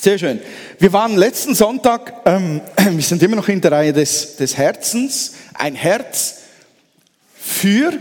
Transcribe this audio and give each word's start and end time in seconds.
Sehr 0.00 0.16
schön. 0.16 0.40
Wir 0.78 0.92
waren 0.92 1.16
letzten 1.16 1.56
Sonntag, 1.56 2.22
ähm, 2.24 2.60
wir 2.76 3.02
sind 3.02 3.20
immer 3.20 3.34
noch 3.34 3.48
in 3.48 3.60
der 3.60 3.72
Reihe 3.72 3.92
des, 3.92 4.36
des 4.36 4.56
Herzens, 4.56 5.34
ein 5.54 5.74
Herz 5.74 6.42
für, 7.34 7.94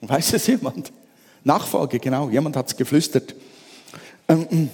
weiß 0.00 0.32
es 0.32 0.48
jemand? 0.48 0.90
Nachfolge, 1.44 2.00
genau, 2.00 2.28
jemand 2.30 2.56
hat 2.56 2.66
es 2.66 2.76
geflüstert. 2.76 3.36
Ähm, 4.26 4.70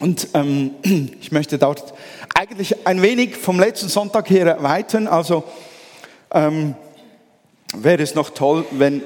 und 0.00 0.28
ähm, 0.34 0.72
ich 1.18 1.32
möchte 1.32 1.56
dort 1.56 1.94
eigentlich 2.34 2.86
ein 2.86 3.00
wenig 3.00 3.36
vom 3.36 3.58
letzten 3.58 3.88
Sonntag 3.88 4.28
her 4.28 4.46
erweitern. 4.46 5.08
Also 5.08 5.44
ähm, 6.30 6.74
wäre 7.74 8.02
es 8.02 8.14
noch 8.14 8.28
toll, 8.28 8.66
wenn 8.72 9.00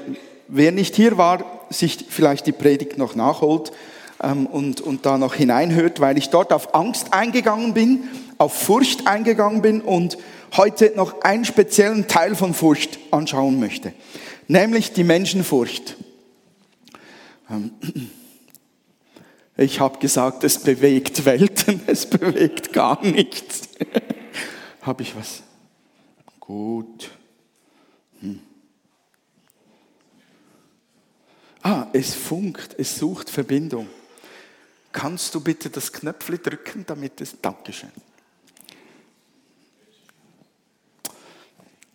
wer 0.49 0.73
nicht 0.73 0.93
hier 0.97 1.17
war, 1.17 1.45
sich 1.69 2.05
vielleicht 2.09 2.47
die 2.47 2.51
Predigt 2.51 2.97
noch 2.97 3.15
nachholt 3.15 3.71
und, 4.19 4.81
und 4.81 5.05
da 5.05 5.17
noch 5.17 5.35
hineinhört, 5.35 5.99
weil 5.99 6.17
ich 6.17 6.29
dort 6.29 6.53
auf 6.53 6.73
Angst 6.75 7.13
eingegangen 7.13 7.73
bin, 7.73 8.03
auf 8.37 8.53
Furcht 8.53 9.07
eingegangen 9.07 9.61
bin 9.61 9.81
und 9.81 10.17
heute 10.55 10.93
noch 10.95 11.21
einen 11.21 11.45
speziellen 11.45 12.07
Teil 12.07 12.35
von 12.35 12.53
Furcht 12.53 12.99
anschauen 13.11 13.59
möchte, 13.59 13.93
nämlich 14.47 14.93
die 14.93 15.03
Menschenfurcht. 15.03 15.97
Ähm, 17.49 17.71
ich 19.57 19.79
habe 19.79 19.99
gesagt, 19.99 20.43
es 20.43 20.59
bewegt 20.59 21.25
Welten, 21.25 21.81
es 21.87 22.05
bewegt 22.05 22.73
gar 22.73 23.03
nichts. 23.03 23.69
habe 24.81 25.03
ich 25.03 25.15
was? 25.15 25.43
Gut. 26.39 27.11
Hm. 28.21 28.39
Ah, 31.61 31.87
es 31.93 32.13
funkt, 32.13 32.75
es 32.77 32.97
sucht 32.97 33.29
Verbindung. 33.29 33.87
Kannst 34.93 35.33
du 35.33 35.41
bitte 35.41 35.71
das 35.71 35.91
Knöpfchen 35.91 36.41
drücken, 36.41 36.85
damit 36.85 37.19
es. 37.19 37.35
Dankeschön. 37.41 37.91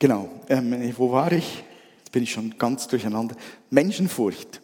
Genau, 0.00 0.28
ähm, 0.48 0.94
wo 0.96 1.12
war 1.12 1.30
ich? 1.30 1.64
Jetzt 1.98 2.12
bin 2.12 2.24
ich 2.24 2.32
schon 2.32 2.58
ganz 2.58 2.88
durcheinander. 2.88 3.36
Menschenfurcht. 3.70 4.60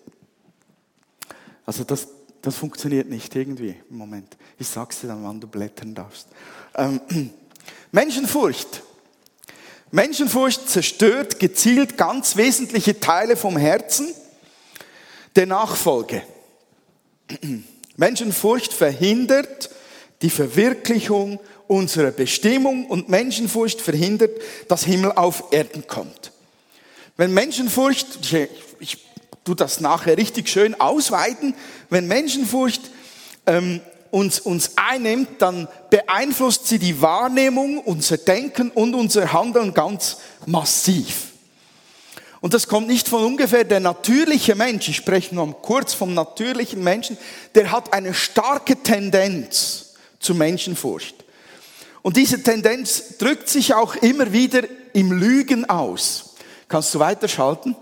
Also 1.64 1.84
das, 1.84 2.08
das 2.42 2.56
funktioniert 2.56 3.08
nicht 3.08 3.34
irgendwie 3.36 3.76
im 3.88 3.96
Moment. 3.96 4.36
Ich 4.58 4.66
sag's 4.66 5.00
dir 5.00 5.08
dann, 5.08 5.24
wann 5.24 5.40
du 5.40 5.46
blättern 5.46 5.94
darfst. 5.94 6.26
Ähm, 6.74 7.00
Menschenfurcht. 7.92 8.82
Menschenfurcht 9.92 10.68
zerstört 10.68 11.38
gezielt 11.38 11.96
ganz 11.96 12.36
wesentliche 12.36 12.98
Teile 12.98 13.36
vom 13.36 13.56
Herzen 13.56 14.12
der 15.36 15.46
Nachfolge. 15.46 16.22
Menschenfurcht 17.96 18.72
verhindert 18.72 19.70
die 20.22 20.30
Verwirklichung 20.30 21.40
unserer 21.66 22.10
Bestimmung 22.10 22.86
und 22.86 23.08
Menschenfurcht 23.08 23.80
verhindert, 23.80 24.30
dass 24.68 24.84
Himmel 24.84 25.12
auf 25.12 25.44
Erden 25.52 25.86
kommt. 25.86 26.32
Wenn 27.16 27.32
Menschenfurcht, 27.32 28.06
ich, 28.22 28.48
ich 28.80 28.98
tu 29.44 29.54
das 29.54 29.80
nachher 29.80 30.16
richtig 30.16 30.48
schön 30.48 30.80
ausweiten. 30.80 31.54
Wenn 31.90 32.08
Menschenfurcht 32.08 32.82
ähm, 33.46 33.80
uns, 34.10 34.40
uns 34.40 34.72
einnimmt, 34.76 35.28
dann 35.40 35.68
beeinflusst 35.90 36.66
sie 36.66 36.78
die 36.78 37.00
Wahrnehmung, 37.00 37.78
unser 37.78 38.16
Denken 38.16 38.70
und 38.70 38.94
unser 38.94 39.32
Handeln 39.32 39.74
ganz 39.74 40.18
massiv. 40.46 41.33
Und 42.44 42.52
das 42.52 42.68
kommt 42.68 42.88
nicht 42.88 43.08
von 43.08 43.24
ungefähr. 43.24 43.64
Der 43.64 43.80
natürliche 43.80 44.54
Mensch, 44.54 44.86
ich 44.90 44.96
spreche 44.96 45.34
nur 45.34 45.50
kurz 45.62 45.94
vom 45.94 46.12
natürlichen 46.12 46.84
Menschen, 46.84 47.16
der 47.54 47.72
hat 47.72 47.94
eine 47.94 48.12
starke 48.12 48.76
Tendenz 48.76 49.94
zur 50.20 50.36
Menschenfurcht. 50.36 51.24
Und 52.02 52.18
diese 52.18 52.42
Tendenz 52.42 53.16
drückt 53.16 53.48
sich 53.48 53.72
auch 53.72 53.94
immer 53.94 54.30
wieder 54.30 54.60
im 54.92 55.10
Lügen 55.12 55.66
aus. 55.70 56.34
Kannst 56.68 56.94
du 56.94 56.98
weiterschalten? 56.98 57.76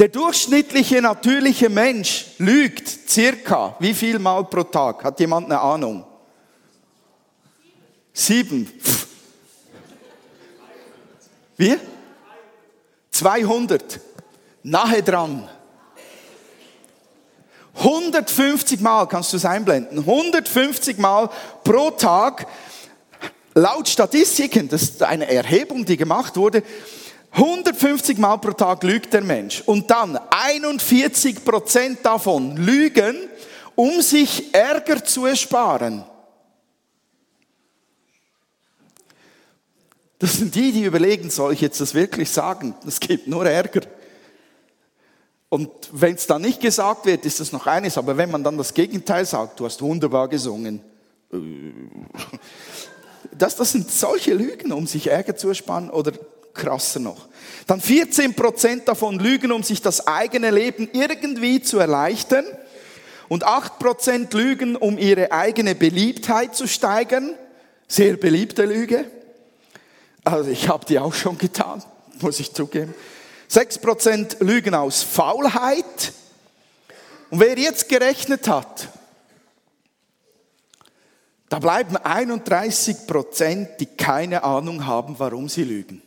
Der 0.00 0.08
durchschnittliche 0.08 1.00
natürliche 1.00 1.68
Mensch 1.68 2.26
lügt 2.38 3.08
circa 3.08 3.76
wie 3.78 3.94
viel 3.94 4.18
Mal 4.18 4.42
pro 4.46 4.64
Tag? 4.64 5.04
Hat 5.04 5.20
jemand 5.20 5.46
eine 5.46 5.60
Ahnung? 5.60 6.04
Sieben. 8.12 8.66
Pff. 8.66 9.06
Wie? 11.56 11.76
200. 13.16 14.00
Nahe 14.62 15.02
dran. 15.02 15.48
150 17.78 18.80
Mal 18.80 19.06
kannst 19.06 19.32
du 19.32 19.36
es 19.36 19.44
einblenden. 19.44 19.98
150 19.98 20.98
Mal 20.98 21.30
pro 21.64 21.90
Tag. 21.90 22.46
Laut 23.54 23.88
Statistiken, 23.88 24.68
das 24.68 24.82
ist 24.82 25.02
eine 25.02 25.30
Erhebung, 25.30 25.84
die 25.84 25.96
gemacht 25.96 26.36
wurde, 26.36 26.62
150 27.32 28.18
Mal 28.18 28.36
pro 28.36 28.52
Tag 28.52 28.82
lügt 28.82 29.14
der 29.14 29.22
Mensch. 29.22 29.62
Und 29.64 29.90
dann 29.90 30.18
41 30.30 31.42
Prozent 31.42 32.00
davon 32.02 32.56
lügen, 32.56 33.16
um 33.74 34.02
sich 34.02 34.54
Ärger 34.54 35.02
zu 35.02 35.24
ersparen. 35.24 36.04
Das 40.18 40.34
sind 40.34 40.54
die, 40.54 40.72
die 40.72 40.84
überlegen, 40.84 41.30
soll 41.30 41.52
ich 41.52 41.60
jetzt 41.60 41.80
das 41.80 41.94
wirklich 41.94 42.30
sagen? 42.30 42.74
Das 42.84 43.00
gibt 43.00 43.26
nur 43.26 43.44
Ärger. 43.46 43.82
Und 45.48 45.70
wenn 45.92 46.14
es 46.14 46.26
dann 46.26 46.42
nicht 46.42 46.60
gesagt 46.60 47.06
wird, 47.06 47.24
ist 47.24 47.40
das 47.40 47.52
noch 47.52 47.66
eines. 47.66 47.98
Aber 47.98 48.16
wenn 48.16 48.30
man 48.30 48.42
dann 48.42 48.58
das 48.58 48.74
Gegenteil 48.74 49.24
sagt, 49.24 49.60
du 49.60 49.66
hast 49.66 49.80
wunderbar 49.82 50.28
gesungen. 50.28 50.80
Äh, 51.32 51.38
das, 53.36 53.56
das 53.56 53.72
sind 53.72 53.90
solche 53.90 54.34
Lügen, 54.34 54.72
um 54.72 54.86
sich 54.86 55.08
Ärger 55.08 55.36
zu 55.36 55.48
ersparen 55.48 55.90
oder 55.90 56.12
krasser 56.54 57.00
noch. 57.00 57.28
Dann 57.66 57.80
14 57.80 58.34
Prozent 58.34 58.88
davon 58.88 59.18
lügen, 59.18 59.52
um 59.52 59.62
sich 59.62 59.82
das 59.82 60.06
eigene 60.06 60.50
Leben 60.50 60.88
irgendwie 60.92 61.60
zu 61.60 61.78
erleichtern. 61.78 62.44
Und 63.28 63.44
8 63.44 63.78
Prozent 63.78 64.34
lügen, 64.34 64.76
um 64.76 64.98
ihre 64.98 65.32
eigene 65.32 65.74
Beliebtheit 65.74 66.54
zu 66.54 66.66
steigern. 66.66 67.34
Sehr 67.88 68.16
beliebte 68.16 68.64
Lüge. 68.64 69.04
Also 70.26 70.50
ich 70.50 70.68
habe 70.68 70.84
die 70.84 70.98
auch 70.98 71.14
schon 71.14 71.38
getan, 71.38 71.82
muss 72.20 72.40
ich 72.40 72.52
zugeben. 72.52 72.92
6 73.46 73.78
Prozent 73.78 74.36
lügen 74.40 74.74
aus 74.74 75.04
Faulheit. 75.04 76.12
Und 77.30 77.38
wer 77.38 77.56
jetzt 77.56 77.88
gerechnet 77.88 78.48
hat, 78.48 78.88
da 81.48 81.60
bleiben 81.60 81.96
31 81.96 83.06
Prozent, 83.06 83.68
die 83.78 83.86
keine 83.86 84.42
Ahnung 84.42 84.84
haben, 84.84 85.16
warum 85.18 85.48
sie 85.48 85.62
lügen. 85.62 86.02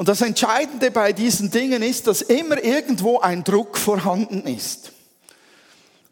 Und 0.00 0.08
das 0.08 0.22
Entscheidende 0.22 0.90
bei 0.90 1.12
diesen 1.12 1.50
Dingen 1.50 1.82
ist, 1.82 2.06
dass 2.06 2.22
immer 2.22 2.64
irgendwo 2.64 3.20
ein 3.20 3.44
Druck 3.44 3.76
vorhanden 3.76 4.46
ist. 4.46 4.92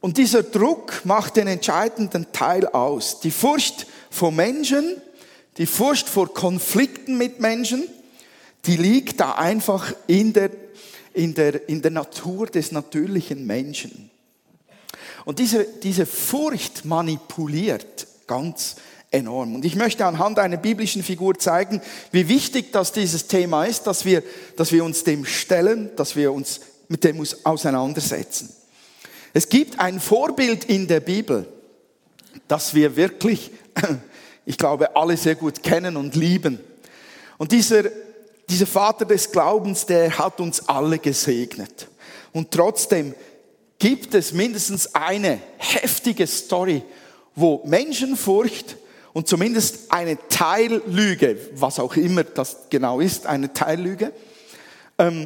Und 0.00 0.16
dieser 0.16 0.42
Druck 0.44 1.04
macht 1.04 1.36
den 1.36 1.48
entscheidenden 1.48 2.32
Teil 2.32 2.66
aus. 2.66 3.20
Die 3.20 3.30
Furcht 3.30 3.86
vor 4.10 4.30
Menschen, 4.30 4.96
die 5.56 5.66
Furcht 5.66 6.08
vor 6.08 6.32
Konflikten 6.32 7.18
mit 7.18 7.40
Menschen, 7.40 7.88
die 8.66 8.76
liegt 8.76 9.20
da 9.20 9.32
einfach 9.32 9.92
in 10.06 10.32
der, 10.32 10.50
in 11.14 11.34
der, 11.34 11.68
in 11.68 11.82
der 11.82 11.90
Natur 11.90 12.46
des 12.46 12.70
natürlichen 12.70 13.46
Menschen. 13.46 14.10
Und 15.24 15.40
diese, 15.40 15.64
diese 15.82 16.06
Furcht 16.06 16.84
manipuliert 16.84 18.06
ganz 18.26 18.76
enorm. 19.10 19.56
Und 19.56 19.64
ich 19.64 19.74
möchte 19.74 20.04
anhand 20.06 20.38
einer 20.38 20.58
biblischen 20.58 21.02
Figur 21.02 21.38
zeigen, 21.38 21.80
wie 22.12 22.28
wichtig 22.28 22.72
das 22.72 22.92
dieses 22.92 23.26
Thema 23.26 23.64
ist, 23.64 23.86
dass 23.86 24.04
wir, 24.04 24.22
dass 24.56 24.70
wir 24.70 24.84
uns 24.84 25.04
dem 25.04 25.24
stellen, 25.24 25.90
dass 25.96 26.14
wir 26.14 26.32
uns 26.32 26.60
mit 26.88 27.04
dem 27.04 27.22
auseinandersetzen. 27.44 28.50
Es 29.38 29.48
gibt 29.48 29.78
ein 29.78 30.00
Vorbild 30.00 30.64
in 30.64 30.88
der 30.88 30.98
Bibel, 30.98 31.46
das 32.48 32.74
wir 32.74 32.96
wirklich, 32.96 33.52
ich 34.44 34.58
glaube, 34.58 34.96
alle 34.96 35.16
sehr 35.16 35.36
gut 35.36 35.62
kennen 35.62 35.96
und 35.96 36.16
lieben. 36.16 36.58
Und 37.36 37.52
dieser, 37.52 37.84
dieser 38.48 38.66
Vater 38.66 39.04
des 39.04 39.30
Glaubens, 39.30 39.86
der 39.86 40.18
hat 40.18 40.40
uns 40.40 40.68
alle 40.68 40.98
gesegnet. 40.98 41.86
Und 42.32 42.50
trotzdem 42.50 43.14
gibt 43.78 44.12
es 44.16 44.32
mindestens 44.32 44.92
eine 44.92 45.38
heftige 45.56 46.26
Story, 46.26 46.82
wo 47.36 47.62
Menschenfurcht 47.64 48.76
und 49.12 49.28
zumindest 49.28 49.92
eine 49.92 50.18
Teillüge, 50.28 51.38
was 51.54 51.78
auch 51.78 51.94
immer 51.94 52.24
das 52.24 52.56
genau 52.70 52.98
ist, 52.98 53.26
eine 53.26 53.52
Teillüge, 53.52 54.12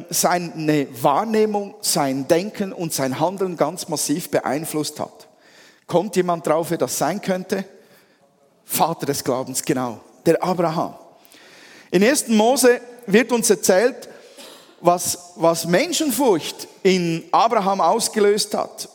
seine 0.09 0.87
Wahrnehmung, 1.01 1.73
sein 1.81 2.27
Denken 2.27 2.73
und 2.73 2.93
sein 2.93 3.19
Handeln 3.19 3.57
ganz 3.57 3.87
massiv 3.87 4.29
beeinflusst 4.29 4.99
hat. 4.99 5.27
Kommt 5.87 6.15
jemand 6.15 6.45
drauf, 6.45 6.69
wer 6.69 6.77
das 6.77 6.97
sein 6.97 7.19
könnte? 7.19 7.65
Vater 8.63 9.07
des 9.07 9.23
Glaubens, 9.23 9.63
genau, 9.63 9.99
der 10.25 10.43
Abraham. 10.43 10.93
In 11.89 12.03
1. 12.03 12.27
Mose 12.29 12.81
wird 13.07 13.31
uns 13.31 13.49
erzählt 13.49 14.09
was, 14.79 15.33
was 15.37 15.65
Menschenfurcht 15.65 16.67
in 16.83 17.23
Abraham 17.31 17.81
ausgelöst 17.81 18.53
hat. 18.53 18.89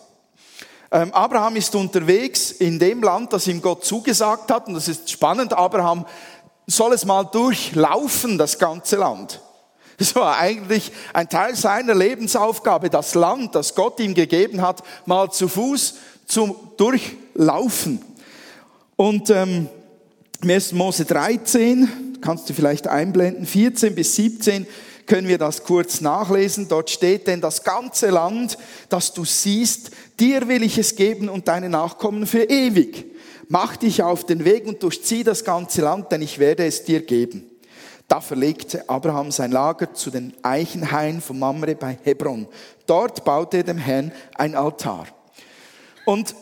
Ähm, 0.91 1.13
Abraham 1.13 1.57
ist 1.57 1.75
unterwegs 1.75 2.51
in 2.53 2.79
dem 2.79 3.03
Land, 3.03 3.33
das 3.33 3.47
ihm 3.47 3.61
Gott 3.61 3.85
zugesagt 3.85 4.51
hat. 4.51 4.69
Und 4.69 4.75
das 4.75 4.87
ist 4.87 5.11
spannend. 5.11 5.53
Abraham 5.55 6.07
soll 6.67 6.93
es 6.93 7.05
mal 7.05 7.25
durchlaufen, 7.25 8.37
das 8.37 8.59
ganze 8.59 8.97
Land. 8.97 9.41
Das 9.99 10.15
war 10.15 10.39
eigentlich 10.39 10.93
ein 11.12 11.29
Teil 11.29 11.56
seiner 11.56 11.95
Lebensaufgabe, 11.95 12.89
das 12.89 13.15
Land, 13.15 13.55
das 13.55 13.75
Gott 13.75 13.99
ihm 13.99 14.15
gegeben 14.15 14.62
hat, 14.62 14.83
mal 15.06 15.31
zu 15.31 15.49
Fuß 15.49 15.95
zum 16.27 16.55
Durchlaufen. 16.77 18.00
Und 18.95 19.31
ähm, 19.31 19.69
im 20.41 20.50
1. 20.50 20.73
Mose 20.73 21.05
13, 21.05 22.19
kannst 22.21 22.49
du 22.49 22.55
vielleicht 22.55 22.87
einblenden, 22.87 23.45
14 23.45 23.97
bis 23.97 24.15
17, 24.15 24.69
können 25.06 25.27
wir 25.27 25.39
das 25.39 25.65
kurz 25.65 26.01
nachlesen. 26.01 26.69
Dort 26.69 26.91
steht 26.91 27.27
denn 27.27 27.41
das 27.41 27.65
ganze 27.65 28.11
Land, 28.11 28.56
das 28.89 29.12
du 29.15 29.25
siehst, 29.25 29.91
dir 30.21 30.47
will 30.47 30.62
ich 30.62 30.79
es 30.79 30.94
geben 30.94 31.29
und 31.29 31.49
deine 31.49 31.69
Nachkommen 31.69 32.27
für 32.27 32.44
ewig. 32.44 33.06
Mach 33.49 33.77
dich 33.77 34.03
auf 34.03 34.27
den 34.27 34.44
Weg 34.44 34.67
und 34.67 34.83
durchzieh 34.83 35.25
das 35.25 35.44
ganze 35.44 35.81
Land, 35.81 36.12
denn 36.12 36.23
ich 36.23 36.39
werde 36.39 36.67
es 36.67 36.85
dir 36.85 37.01
geben. 37.01 37.51
Da 38.08 38.22
verlegte 38.22 38.88
Abraham 38.88 39.31
sein 39.31 39.52
Lager 39.52 39.93
zu 39.93 40.10
den 40.10 40.32
Eichenhain 40.43 41.20
von 41.20 41.38
Mamre 41.38 41.75
bei 41.75 41.99
Hebron. 42.05 42.49
Dort 42.87 43.22
baute 43.22 43.58
er 43.58 43.64
dem 43.64 43.76
Herrn 43.76 44.12
ein 44.34 44.55
Altar. 44.55 45.06
Und 46.06 46.34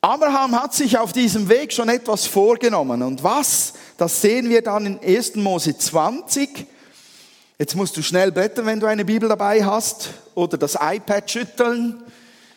Abraham 0.00 0.60
hat 0.60 0.74
sich 0.74 0.96
auf 0.96 1.12
diesem 1.12 1.48
Weg 1.48 1.72
schon 1.72 1.88
etwas 1.88 2.26
vorgenommen. 2.26 3.02
Und 3.02 3.24
was? 3.24 3.72
Das 3.96 4.20
sehen 4.20 4.48
wir 4.48 4.62
dann 4.62 4.86
in 4.86 5.00
1. 5.00 5.34
Mose 5.36 5.76
20. 5.76 6.66
Jetzt 7.58 7.74
musst 7.74 7.96
du 7.96 8.02
schnell 8.02 8.30
blättern, 8.30 8.66
wenn 8.66 8.78
du 8.78 8.86
eine 8.86 9.04
Bibel 9.04 9.28
dabei 9.28 9.64
hast, 9.64 10.10
oder 10.36 10.56
das 10.56 10.78
iPad 10.80 11.28
schütteln, 11.28 12.00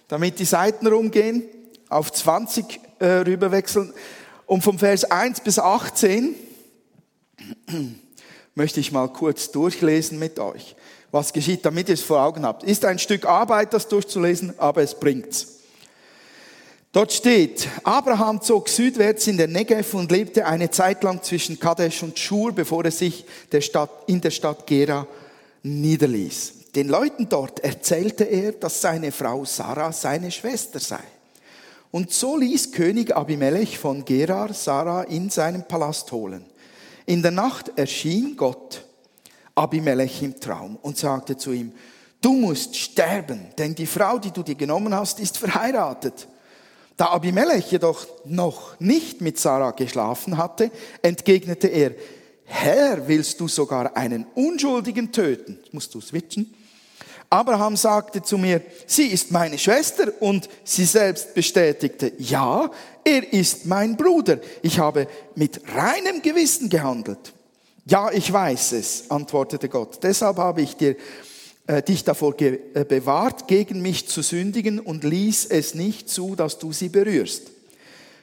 damit 0.08 0.38
die 0.38 0.46
Seiten 0.46 0.86
rumgehen. 0.86 1.44
Auf 1.90 2.12
20 2.12 2.80
äh, 3.00 3.06
rüberwechseln. 3.06 3.92
Und 4.46 4.64
vom 4.64 4.78
Vers 4.78 5.04
1 5.04 5.40
bis 5.40 5.58
18 5.58 6.36
möchte 8.56 8.80
ich 8.80 8.92
mal 8.92 9.10
kurz 9.10 9.52
durchlesen 9.52 10.18
mit 10.18 10.40
euch. 10.40 10.76
Was 11.12 11.34
geschieht, 11.34 11.66
damit 11.66 11.90
ihr 11.90 11.94
es 11.94 12.02
vor 12.02 12.22
Augen 12.22 12.46
habt. 12.46 12.64
Ist 12.64 12.84
ein 12.86 13.00
Stück 13.00 13.26
Arbeit, 13.26 13.74
das 13.74 13.88
durchzulesen, 13.88 14.54
aber 14.58 14.82
es 14.82 14.96
bringt's. 14.96 15.56
Dort 16.92 17.12
steht, 17.12 17.68
Abraham 17.84 18.42
zog 18.42 18.70
südwärts 18.70 19.28
in 19.28 19.38
den 19.38 19.52
Negev 19.52 19.94
und 19.98 20.12
lebte 20.12 20.46
eine 20.46 20.72
Zeit 20.72 21.04
lang 21.04 21.22
zwischen 21.22 21.60
Kadesh 21.60 22.02
und 22.04 22.18
Schur, 22.18 22.54
bevor 22.54 22.86
er 22.86 22.92
sich 22.92 23.26
der 23.52 23.60
Stadt, 23.60 23.90
in 24.08 24.22
der 24.22 24.32
Stadt 24.32 24.66
Gera 24.66 25.06
niederließ. 25.62 26.54
Den 26.74 26.88
Leuten 26.88 27.28
dort 27.28 27.60
erzählte 27.60 28.24
er, 28.24 28.54
dass 28.54 28.80
seine 28.80 29.12
Frau 29.12 29.44
Sarah 29.44 29.92
seine 29.92 30.32
Schwester 30.32 30.80
sei. 30.80 31.04
Und 31.92 32.14
so 32.14 32.38
ließ 32.38 32.72
König 32.72 33.16
Abimelech 33.16 33.78
von 33.78 34.06
Gerar 34.06 34.54
Sarah 34.54 35.04
in 35.04 35.30
seinem 35.30 35.64
Palast 35.64 36.12
holen. 36.14 36.46
In 37.06 37.22
der 37.22 37.32
Nacht 37.32 37.72
erschien 37.76 38.36
Gott 38.36 38.84
Abimelech 39.54 40.22
im 40.24 40.40
Traum 40.40 40.78
und 40.82 40.98
sagte 40.98 41.38
zu 41.38 41.52
ihm, 41.52 41.72
du 42.22 42.34
musst 42.34 42.76
sterben, 42.76 43.48
denn 43.58 43.76
die 43.76 43.86
Frau, 43.86 44.18
die 44.18 44.32
du 44.32 44.44
dir 44.44 44.56
genommen 44.56 44.94
hast, 44.94 45.20
ist 45.20 45.38
verheiratet. 45.38 46.28
Da 46.98 47.08
Abimelech 47.08 47.72
jedoch 47.72 48.08
noch 48.26 48.80
nicht 48.80 49.22
mit 49.22 49.38
Sarah 49.38 49.72
geschlafen 49.72 50.38
hatte, 50.38 50.72
entgegnete 51.02 51.68
er, 51.68 51.92
Herr, 52.46 53.08
willst 53.08 53.40
du 53.40 53.48
sogar 53.48 53.98
einen 53.98 54.26
Unschuldigen 54.36 55.12
töten? 55.12 55.60
Jetzt 55.62 55.74
musst 55.74 55.94
du 55.94 56.02
switchen. 56.02 56.54
Abraham 57.36 57.76
sagte 57.76 58.24
zu 58.24 58.38
mir, 58.38 58.62
sie 58.88 59.08
ist 59.08 59.30
meine 59.30 59.58
Schwester 59.58 60.14
und 60.22 60.48
sie 60.64 60.86
selbst 60.86 61.34
bestätigte, 61.34 62.14
ja, 62.18 62.72
er 63.04 63.34
ist 63.34 63.66
mein 63.66 63.98
Bruder. 63.98 64.40
Ich 64.62 64.80
habe 64.80 65.08
mit 65.36 65.62
reinem 65.76 66.22
Gewissen 66.22 66.70
gehandelt. 66.70 67.34
Ja, 67.86 68.10
ich 68.12 68.32
weiß 68.32 68.72
es, 68.72 69.12
antwortete 69.12 69.68
Gott. 69.68 70.00
Deshalb 70.02 70.38
habe 70.38 70.62
ich 70.62 70.78
dir 70.78 70.96
äh, 71.68 71.84
dich 71.84 72.06
davor 72.06 72.40
äh, 72.40 72.86
bewahrt, 72.88 73.48
gegen 73.48 73.82
mich 73.82 74.08
zu 74.08 74.22
sündigen 74.22 74.80
und 74.80 75.04
ließ 75.04 75.48
es 75.50 75.76
nicht 75.76 76.10
zu, 76.10 76.36
dass 76.36 76.58
du 76.58 76.72
sie 76.72 76.90
berührst. 76.90 77.52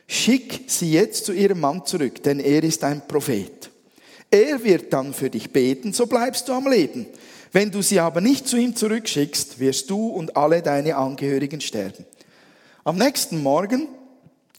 Schick 0.06 0.64
sie 0.68 0.92
jetzt 0.92 1.26
zu 1.26 1.32
ihrem 1.32 1.60
Mann 1.60 1.84
zurück, 1.84 2.22
denn 2.22 2.40
er 2.40 2.62
ist 2.64 2.82
ein 2.82 3.06
Prophet. 3.06 3.70
Er 4.30 4.64
wird 4.64 4.92
dann 4.92 5.12
für 5.12 5.28
dich 5.28 5.52
beten, 5.52 5.92
so 5.92 6.06
bleibst 6.06 6.48
du 6.48 6.54
am 6.54 6.66
Leben. 6.66 7.06
Wenn 7.52 7.70
du 7.70 7.82
sie 7.82 8.00
aber 8.00 8.22
nicht 8.22 8.48
zu 8.48 8.56
ihm 8.56 8.74
zurückschickst, 8.74 9.58
wirst 9.58 9.90
du 9.90 10.08
und 10.08 10.36
alle 10.36 10.62
deine 10.62 10.96
Angehörigen 10.96 11.60
sterben. 11.60 12.06
Am 12.82 12.96
nächsten 12.96 13.42
Morgen 13.42 13.88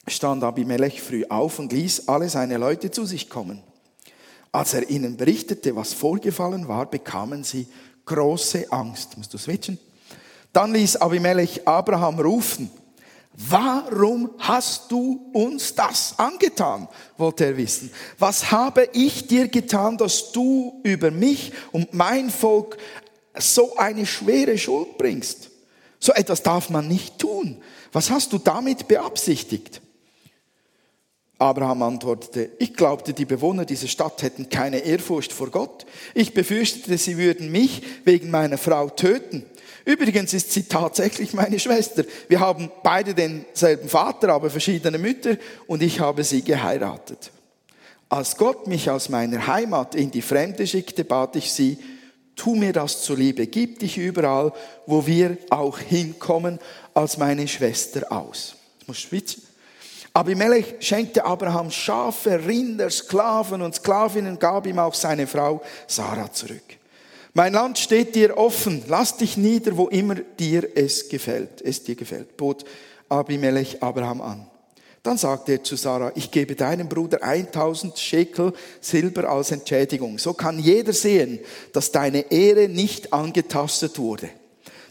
stand 0.07 0.43
Abimelech 0.43 1.01
früh 1.01 1.25
auf 1.27 1.57
und 1.57 1.73
ließ 1.73 2.07
alle 2.07 2.29
seine 2.29 2.57
Leute 2.57 2.91
zu 2.91 3.05
sich 3.05 3.29
kommen. 3.29 3.63
Als 4.51 4.75
er 4.75 4.87
ihnen 4.89 5.17
berichtete, 5.17 5.75
was 5.75 5.93
vorgefallen 5.93 6.67
war, 6.67 6.85
bekamen 6.85 7.43
sie 7.43 7.67
große 8.05 8.71
Angst. 8.71 9.17
Musst 9.17 9.33
du 9.33 9.39
switchen? 9.39 9.79
Dann 10.51 10.73
ließ 10.73 10.97
Abimelech 10.97 11.67
Abraham 11.67 12.19
rufen. 12.19 12.69
Warum 13.35 14.29
hast 14.37 14.91
du 14.91 15.31
uns 15.33 15.73
das 15.73 16.13
angetan? 16.17 16.87
wollte 17.17 17.45
er 17.45 17.57
wissen. 17.57 17.91
Was 18.19 18.51
habe 18.51 18.89
ich 18.93 19.27
dir 19.27 19.47
getan, 19.47 19.97
dass 19.97 20.31
du 20.31 20.79
über 20.83 21.09
mich 21.09 21.51
und 21.71 21.93
mein 21.93 22.29
Volk 22.29 22.77
so 23.37 23.75
eine 23.75 24.05
schwere 24.05 24.57
Schuld 24.57 24.97
bringst? 24.97 25.49
So 25.99 26.13
etwas 26.13 26.43
darf 26.43 26.69
man 26.69 26.87
nicht 26.87 27.17
tun. 27.17 27.57
Was 27.91 28.11
hast 28.11 28.33
du 28.33 28.37
damit 28.37 28.87
beabsichtigt? 28.87 29.81
Abraham 31.39 31.81
antwortete, 31.81 32.51
ich 32.59 32.73
glaubte, 32.73 33.13
die 33.13 33.25
Bewohner 33.25 33.65
dieser 33.65 33.87
Stadt 33.87 34.21
hätten 34.21 34.49
keine 34.49 34.79
Ehrfurcht 34.79 35.33
vor 35.33 35.49
Gott. 35.49 35.85
Ich 36.13 36.33
befürchtete, 36.33 36.97
sie 36.97 37.17
würden 37.17 37.51
mich 37.51 37.81
wegen 38.05 38.29
meiner 38.31 38.57
Frau 38.57 38.89
töten. 38.89 39.43
Übrigens 39.85 40.33
ist 40.33 40.51
sie 40.51 40.63
tatsächlich 40.63 41.33
meine 41.33 41.59
Schwester. 41.59 42.03
Wir 42.29 42.39
haben 42.39 42.71
beide 42.83 43.13
denselben 43.13 43.89
Vater, 43.89 44.29
aber 44.29 44.49
verschiedene 44.49 44.97
Mütter 44.97 45.37
und 45.67 45.83
ich 45.83 45.99
habe 45.99 46.23
sie 46.23 46.41
geheiratet. 46.41 47.31
Als 48.07 48.37
Gott 48.37 48.67
mich 48.67 48.89
aus 48.89 49.09
meiner 49.09 49.47
Heimat 49.47 49.95
in 49.95 50.11
die 50.11 50.21
Fremde 50.21 50.65
schickte, 50.67 51.03
bat 51.03 51.35
ich 51.35 51.51
sie, 51.51 51.77
tu 52.35 52.55
mir 52.55 52.71
das 52.71 53.01
zuliebe, 53.01 53.47
gib 53.47 53.79
dich 53.79 53.97
überall, 53.97 54.53
wo 54.85 55.05
wir 55.05 55.37
auch 55.49 55.79
hinkommen, 55.79 56.59
als 56.93 57.17
meine 57.17 57.47
Schwester 57.47 58.11
aus. 58.11 58.55
Ich 58.79 58.87
muss 58.87 58.99
schwitzen. 58.99 59.43
Abimelech 60.13 60.75
schenkte 60.79 61.25
Abraham 61.25 61.71
Schafe, 61.71 62.45
Rinder, 62.45 62.89
Sklaven 62.91 63.63
und 63.63 63.75
Sklavinnen, 63.75 64.37
gab 64.37 64.67
ihm 64.67 64.77
auch 64.77 64.93
seine 64.93 65.25
Frau 65.25 65.63
Sarah 65.87 66.31
zurück. 66.31 66.77
Mein 67.35 67.53
Land 67.53 67.79
steht 67.79 68.13
dir 68.13 68.37
offen, 68.37 68.83
lass 68.87 69.17
dich 69.17 69.37
nieder, 69.37 69.75
wo 69.75 69.87
immer 69.87 70.15
dir 70.15 70.69
es 70.75 71.09
gefällt, 71.09 71.61
es 71.63 71.83
dir 71.83 71.95
gefällt, 71.95 72.37
bot 72.37 72.63
Abimelech 73.09 73.81
Abraham 73.81 74.21
an. 74.21 74.47
Dann 75.01 75.17
sagte 75.17 75.53
er 75.53 75.63
zu 75.63 75.75
Sarah, 75.75 76.11
ich 76.15 76.29
gebe 76.31 76.55
deinem 76.55 76.87
Bruder 76.87 77.23
1000 77.23 77.97
Schekel 77.97 78.53
Silber 78.79 79.27
als 79.29 79.51
Entschädigung. 79.51 80.17
So 80.19 80.33
kann 80.33 80.59
jeder 80.59 80.93
sehen, 80.93 81.39
dass 81.73 81.91
deine 81.91 82.31
Ehre 82.31 82.69
nicht 82.69 83.11
angetastet 83.11 83.97
wurde. 83.97 84.29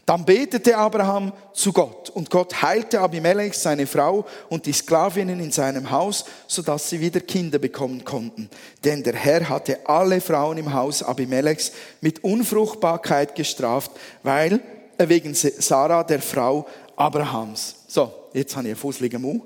Dann 0.05 0.25
betete 0.25 0.77
Abraham 0.77 1.31
zu 1.53 1.71
Gott 1.71 2.09
und 2.09 2.29
Gott 2.29 2.61
heilte 2.61 2.99
Abimelech, 2.99 3.53
seine 3.53 3.87
Frau 3.87 4.25
und 4.49 4.65
die 4.65 4.73
Sklavinnen 4.73 5.39
in 5.39 5.51
seinem 5.51 5.91
Haus, 5.91 6.25
sodass 6.45 6.89
sie 6.89 6.99
wieder 6.99 7.21
Kinder 7.21 7.57
bekommen 7.57 8.03
konnten. 8.03 8.49
Denn 8.83 9.01
der 9.01 9.15
Herr 9.15 9.47
hatte 9.47 9.87
alle 9.87 10.19
Frauen 10.19 10.57
im 10.57 10.73
Haus 10.73 11.03
Abimelechs 11.03 11.71
mit 12.01 12.21
Unfruchtbarkeit 12.21 13.33
gestraft, 13.35 13.91
weil 14.23 14.59
äh, 14.97 15.07
wegen 15.07 15.33
Sarah, 15.33 16.03
der 16.03 16.21
Frau 16.21 16.67
Abrahams. 16.97 17.75
So, 17.87 18.13
jetzt 18.33 18.55
habe 18.57 18.69
ich 18.69 19.13
einen 19.15 19.21
Mu. 19.21 19.41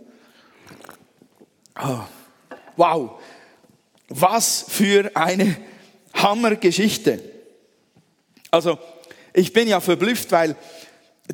Oh, 1.79 1.99
wow, 2.75 3.11
was 4.09 4.65
für 4.67 5.11
eine 5.13 5.55
Hammergeschichte. 6.15 7.21
Also, 8.49 8.79
ich 9.37 9.53
bin 9.53 9.67
ja 9.67 9.79
verblüfft, 9.79 10.31
weil 10.31 10.55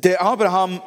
der 0.02 0.20
Abraham, 0.20 0.82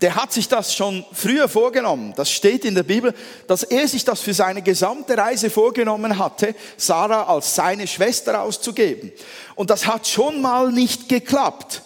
der 0.00 0.14
hat 0.14 0.32
sich 0.32 0.46
das 0.46 0.74
schon 0.74 1.04
früher 1.12 1.48
vorgenommen. 1.48 2.14
Das 2.16 2.30
steht 2.30 2.64
in 2.64 2.76
der 2.76 2.84
Bibel, 2.84 3.14
dass 3.48 3.64
er 3.64 3.88
sich 3.88 4.04
das 4.04 4.20
für 4.20 4.32
seine 4.32 4.62
gesamte 4.62 5.18
Reise 5.18 5.50
vorgenommen 5.50 6.18
hatte, 6.18 6.54
Sarah 6.76 7.24
als 7.24 7.56
seine 7.56 7.88
Schwester 7.88 8.42
auszugeben. 8.42 9.10
Und 9.56 9.70
das 9.70 9.86
hat 9.86 10.06
schon 10.06 10.40
mal 10.40 10.70
nicht 10.70 11.08
geklappt. 11.08 11.82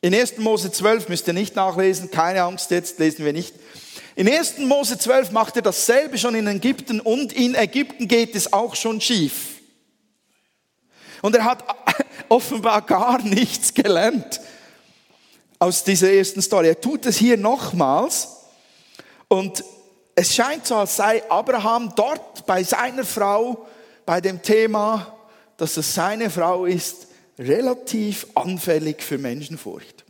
In 0.00 0.14
1. 0.14 0.38
Mose 0.38 0.72
12 0.72 1.10
müsst 1.10 1.26
ihr 1.26 1.34
nicht 1.34 1.54
nachlesen, 1.54 2.10
keine 2.10 2.44
Angst, 2.44 2.70
jetzt 2.70 2.98
lesen 2.98 3.26
wir 3.26 3.34
nicht. 3.34 3.54
In 4.16 4.26
1. 4.26 4.58
Mose 4.60 4.96
12 4.96 5.32
macht 5.32 5.56
er 5.56 5.62
dasselbe 5.62 6.16
schon 6.16 6.34
in 6.34 6.46
Ägypten 6.46 7.00
und 7.00 7.34
in 7.34 7.54
Ägypten 7.54 8.08
geht 8.08 8.34
es 8.34 8.54
auch 8.54 8.74
schon 8.74 9.02
schief. 9.02 9.57
Und 11.22 11.34
er 11.36 11.44
hat 11.44 11.64
offenbar 12.28 12.82
gar 12.82 13.22
nichts 13.22 13.74
gelernt 13.74 14.40
aus 15.58 15.84
dieser 15.84 16.12
ersten 16.12 16.42
Story. 16.42 16.68
Er 16.68 16.80
tut 16.80 17.06
es 17.06 17.16
hier 17.16 17.36
nochmals 17.36 18.28
und 19.28 19.64
es 20.14 20.34
scheint 20.34 20.66
so, 20.66 20.76
als 20.76 20.96
sei 20.96 21.22
Abraham 21.30 21.92
dort 21.94 22.44
bei 22.46 22.64
seiner 22.64 23.04
Frau, 23.04 23.66
bei 24.04 24.20
dem 24.20 24.42
Thema, 24.42 25.16
dass 25.56 25.76
es 25.76 25.94
seine 25.94 26.30
Frau 26.30 26.64
ist, 26.64 27.08
relativ 27.38 28.26
anfällig 28.34 29.02
für 29.02 29.18
Menschenfurcht. 29.18 30.04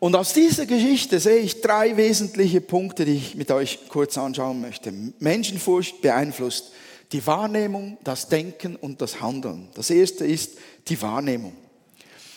Und 0.00 0.16
aus 0.16 0.32
dieser 0.32 0.66
Geschichte 0.66 1.20
sehe 1.20 1.40
ich 1.40 1.60
drei 1.60 1.96
wesentliche 1.96 2.60
Punkte, 2.60 3.04
die 3.04 3.16
ich 3.16 3.34
mit 3.34 3.50
euch 3.50 3.88
kurz 3.88 4.16
anschauen 4.16 4.60
möchte. 4.60 4.92
Menschenfurcht 5.18 6.00
beeinflusst 6.00 6.72
die 7.12 7.26
Wahrnehmung, 7.26 7.98
das 8.04 8.28
Denken 8.28 8.76
und 8.76 9.00
das 9.00 9.20
Handeln. 9.20 9.68
Das 9.74 9.90
erste 9.90 10.24
ist 10.24 10.58
die 10.88 11.00
Wahrnehmung. 11.02 11.56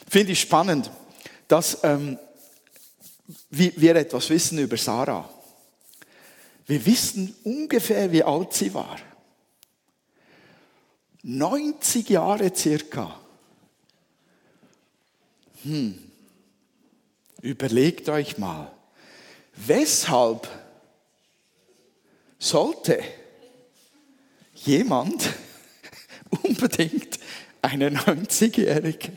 Finde 0.10 0.32
ich 0.32 0.42
spannend, 0.42 0.90
dass 1.48 1.84
ähm, 1.84 2.18
wir 3.50 3.96
etwas 3.96 4.30
wissen 4.30 4.58
über 4.60 4.78
Sarah. 4.78 5.30
Wir 6.66 6.86
wissen 6.86 7.36
ungefähr, 7.44 8.12
wie 8.12 8.24
alt 8.24 8.54
sie 8.54 8.74
war. 8.74 8.98
90 11.24 12.10
Jahre 12.10 12.54
circa. 12.56 13.20
Hm. 15.64 15.98
Überlegt 17.42 18.10
euch 18.10 18.38
mal, 18.38 18.72
weshalb 19.56 20.48
sollte 22.40 23.04
jemand 24.66 25.30
unbedingt 26.44 27.20
eine 27.62 27.90
90-Jährige 27.90 29.12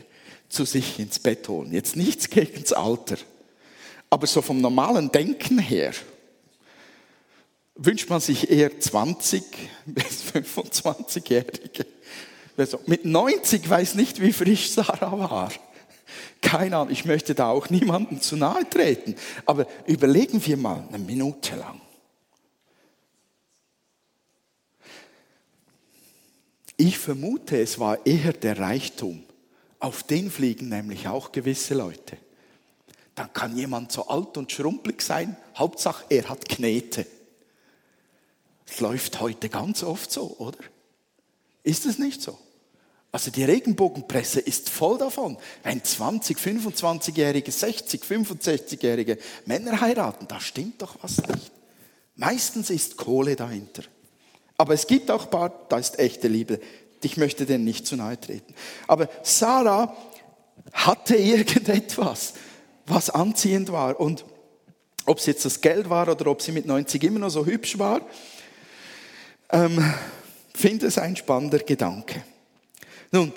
zu 0.49 0.65
sich 0.65 0.99
ins 0.99 1.19
Bett 1.19 1.47
holen? 1.47 1.71
Jetzt 1.73 1.95
nichts 1.95 2.29
gegen 2.29 2.61
das 2.61 2.73
Alter, 2.73 3.17
aber 4.09 4.27
so 4.27 4.41
vom 4.41 4.61
normalen 4.61 5.11
Denken 5.11 5.59
her 5.59 5.93
wünscht 7.75 8.09
man 8.09 8.19
sich 8.19 8.49
eher 8.49 8.79
20 8.79 9.43
bis 9.85 10.23
25-Jährige. 10.33 11.85
Also 12.57 12.79
mit 12.87 13.05
90 13.05 13.69
weiß 13.69 13.95
nicht, 13.95 14.21
wie 14.21 14.33
frisch 14.33 14.71
Sarah 14.71 15.17
war. 15.17 15.51
Keine 16.41 16.77
Ahnung, 16.77 16.91
ich 16.91 17.05
möchte 17.05 17.35
da 17.35 17.49
auch 17.49 17.69
niemandem 17.69 18.21
zu 18.21 18.35
nahe 18.35 18.67
treten. 18.67 19.15
Aber 19.45 19.67
überlegen 19.85 20.43
wir 20.45 20.57
mal 20.57 20.87
eine 20.87 20.97
Minute 20.97 21.55
lang. 21.55 21.79
Ich 26.77 26.99
vermute, 26.99 27.59
es 27.59 27.79
war 27.79 28.05
eher 28.05 28.33
der 28.33 28.59
Reichtum. 28.59 29.23
Auf 29.79 30.03
den 30.03 30.29
fliegen 30.29 30.69
nämlich 30.69 31.07
auch 31.07 31.31
gewisse 31.31 31.73
Leute. 31.73 32.17
Dann 33.15 33.33
kann 33.33 33.57
jemand 33.57 33.91
so 33.91 34.07
alt 34.07 34.37
und 34.37 34.51
schrumpelig 34.51 35.01
sein, 35.01 35.35
Hauptsache 35.55 36.05
er 36.09 36.29
hat 36.29 36.47
Knete. 36.47 37.07
Es 38.67 38.79
läuft 38.79 39.19
heute 39.19 39.49
ganz 39.49 39.81
oft 39.81 40.11
so, 40.11 40.35
oder? 40.37 40.59
Ist 41.63 41.87
es 41.87 41.97
nicht 41.97 42.21
so? 42.21 42.37
Also 43.11 43.31
die 43.31 43.43
Regenbogenpresse 43.43 44.39
ist 44.39 44.69
voll 44.69 44.99
davon. 44.99 45.37
Wenn 45.63 45.83
20, 45.83 46.37
25-jährige, 46.37 47.51
60, 47.51 48.03
65-jährige 48.03 49.17
Männer 49.45 49.81
heiraten, 49.81 50.27
da 50.27 50.39
stimmt 50.39 50.81
doch 50.81 50.95
was 51.01 51.17
nicht. 51.17 51.51
Meistens 52.15 52.69
ist 52.69 52.97
Kohle 52.97 53.35
dahinter. 53.35 53.83
Aber 54.57 54.73
es 54.73 54.87
gibt 54.87 55.11
auch 55.11 55.29
paar, 55.29 55.51
da 55.69 55.77
ist 55.77 55.99
echte 55.99 56.27
Liebe. 56.27 56.59
Ich 57.03 57.17
möchte 57.17 57.45
denen 57.45 57.63
nicht 57.63 57.85
zu 57.85 57.95
nahe 57.95 58.19
treten. 58.19 58.53
Aber 58.87 59.07
Sarah 59.21 59.95
hatte 60.73 61.15
irgendetwas, 61.15 62.33
was 62.85 63.09
anziehend 63.09 63.71
war. 63.71 63.99
Und 63.99 64.25
ob 65.05 65.19
es 65.19 65.27
jetzt 65.27 65.45
das 65.45 65.61
Geld 65.61 65.89
war 65.89 66.09
oder 66.09 66.27
ob 66.27 66.41
sie 66.41 66.51
mit 66.51 66.65
90 66.65 67.03
immer 67.03 67.19
noch 67.19 67.29
so 67.29 67.45
hübsch 67.45 67.77
war, 67.77 68.01
ähm, 69.51 69.93
finde 70.53 70.87
es 70.87 70.97
ein 70.97 71.15
spannender 71.15 71.59
Gedanke. 71.59 72.23
Nun, 73.11 73.31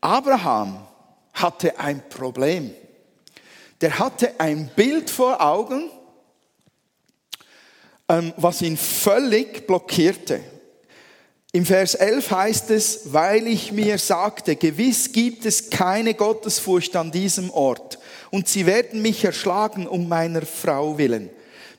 Abraham 0.00 0.86
hatte 1.34 1.78
ein 1.78 2.02
Problem. 2.08 2.72
Der 3.80 3.98
hatte 3.98 4.40
ein 4.40 4.70
Bild 4.74 5.10
vor 5.10 5.40
Augen, 5.40 5.90
was 8.36 8.62
ihn 8.62 8.76
völlig 8.76 9.66
blockierte. 9.66 10.40
Im 11.52 11.66
Vers 11.66 11.94
11 11.94 12.30
heißt 12.30 12.70
es, 12.70 13.12
weil 13.12 13.46
ich 13.46 13.72
mir 13.72 13.98
sagte, 13.98 14.56
gewiss 14.56 15.12
gibt 15.12 15.44
es 15.46 15.70
keine 15.70 16.14
Gottesfurcht 16.14 16.94
an 16.96 17.10
diesem 17.10 17.50
Ort 17.50 17.98
und 18.30 18.48
sie 18.48 18.66
werden 18.66 19.02
mich 19.02 19.24
erschlagen 19.24 19.86
um 19.86 20.08
meiner 20.08 20.42
Frau 20.42 20.96
willen. 20.96 21.30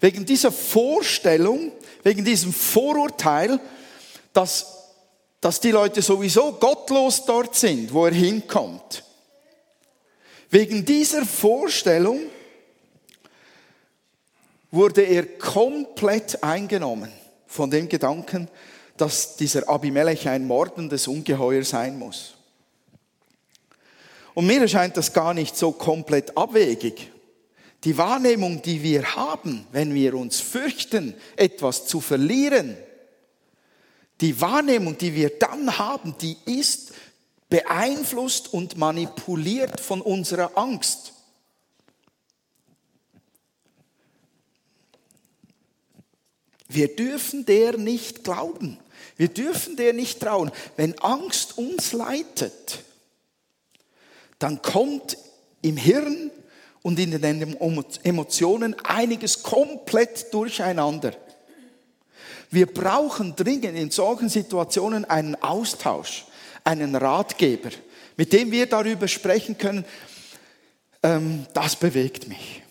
Wegen 0.02 0.26
dieser 0.26 0.52
Vorstellung, 0.52 1.72
wegen 2.04 2.26
diesem 2.26 2.52
Vorurteil, 2.52 3.60
dass 4.34 4.82
dass 5.42 5.60
die 5.60 5.72
Leute 5.72 6.04
sowieso 6.04 6.54
gottlos 6.54 7.26
dort 7.26 7.56
sind, 7.56 7.92
wo 7.94 8.06
er 8.06 8.14
hinkommt. 8.14 9.04
Wegen 10.52 10.86
dieser 10.86 11.26
Vorstellung 11.26 12.20
wurde 14.72 15.02
er 15.02 15.26
komplett 15.26 16.44
eingenommen 16.44 17.12
von 17.46 17.70
dem 17.70 17.90
Gedanken, 17.90 18.48
dass 18.98 19.36
dieser 19.36 19.68
Abimelech 19.68 20.28
ein 20.28 20.48
mordendes 20.48 21.08
Ungeheuer 21.08 21.64
sein 21.64 22.00
muss. 22.00 22.36
Und 24.34 24.48
mir 24.48 24.62
erscheint 24.62 24.96
das 24.96 25.12
gar 25.12 25.34
nicht 25.34 25.58
so 25.58 25.72
komplett 25.72 26.38
abwegig. 26.38 27.12
Die 27.84 27.98
Wahrnehmung, 27.98 28.62
die 28.62 28.82
wir 28.82 29.16
haben, 29.16 29.68
wenn 29.72 29.94
wir 29.94 30.14
uns 30.14 30.40
fürchten, 30.40 31.16
etwas 31.36 31.88
zu 31.88 32.00
verlieren, 32.00 32.78
die 34.22 34.40
Wahrnehmung, 34.40 34.98
die 34.98 35.16
wir 35.16 35.32
dann 35.40 35.80
haben, 35.80 36.16
die 36.22 36.38
ist 36.46 36.94
beeinflusst 37.50 38.54
und 38.54 38.78
manipuliert 38.78 39.82
von 39.82 40.00
unserer 40.00 40.58
Angst. 40.58 41.14
Wir 46.74 46.96
dürfen 46.96 47.46
der 47.46 47.78
nicht 47.78 48.24
glauben. 48.24 48.78
Wir 49.18 49.28
dürfen 49.28 49.76
der 49.76 49.94
nicht 49.94 50.20
trauen. 50.20 50.52
Wenn 50.78 50.98
Angst 51.00 51.58
uns 51.58 51.94
leitet, 51.94 52.80
dann 54.40 54.62
kommt 54.62 55.18
im 55.62 55.78
Hirn 55.78 56.32
und 56.82 56.98
in 57.00 57.12
den 57.12 57.58
Emotionen 58.04 58.76
einiges 58.84 59.44
komplett 59.44 60.34
durcheinander. 60.34 61.14
Wir 62.50 62.66
brauchen 62.66 63.36
dringend 63.36 63.78
in 63.78 63.92
solchen 63.92 64.30
Situationen 64.30 65.06
einen 65.06 65.36
Austausch, 65.36 66.26
einen 66.64 66.96
Ratgeber, 66.96 67.70
mit 68.18 68.34
dem 68.34 68.52
wir 68.52 68.66
darüber 68.66 69.08
sprechen 69.08 69.58
können, 69.58 69.86
ähm, 71.04 71.46
das 71.54 71.76
bewegt 71.76 72.28
mich. 72.28 72.62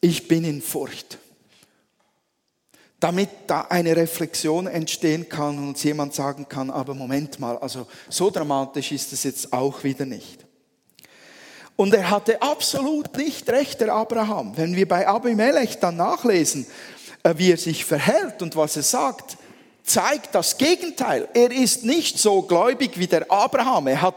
Ich 0.00 0.28
bin 0.28 0.44
in 0.44 0.60
Furcht. 0.60 1.18
Damit 2.98 3.28
da 3.46 3.62
eine 3.68 3.94
Reflexion 3.94 4.66
entstehen 4.66 5.28
kann 5.28 5.58
und 5.58 5.68
uns 5.68 5.82
jemand 5.82 6.14
sagen 6.14 6.48
kann, 6.48 6.70
aber 6.70 6.94
Moment 6.94 7.38
mal, 7.38 7.58
also 7.58 7.86
so 8.08 8.30
dramatisch 8.30 8.92
ist 8.92 9.12
es 9.12 9.24
jetzt 9.24 9.52
auch 9.52 9.84
wieder 9.84 10.06
nicht. 10.06 10.46
Und 11.76 11.92
er 11.92 12.08
hatte 12.08 12.40
absolut 12.40 13.14
nicht 13.18 13.48
recht, 13.50 13.80
der 13.82 13.92
Abraham. 13.92 14.56
Wenn 14.56 14.74
wir 14.74 14.88
bei 14.88 15.06
Abimelech 15.06 15.78
dann 15.78 15.96
nachlesen, 15.96 16.66
äh, 17.22 17.34
wie 17.36 17.52
er 17.52 17.58
sich 17.58 17.84
verhält 17.84 18.40
und 18.40 18.56
was 18.56 18.76
er 18.76 18.82
sagt, 18.82 19.36
zeigt 19.84 20.34
das 20.34 20.56
Gegenteil. 20.56 21.28
Er 21.34 21.50
ist 21.50 21.84
nicht 21.84 22.18
so 22.18 22.42
gläubig 22.42 22.98
wie 22.98 23.06
der 23.06 23.30
Abraham. 23.30 23.88
Er 23.88 24.00
hat 24.00 24.16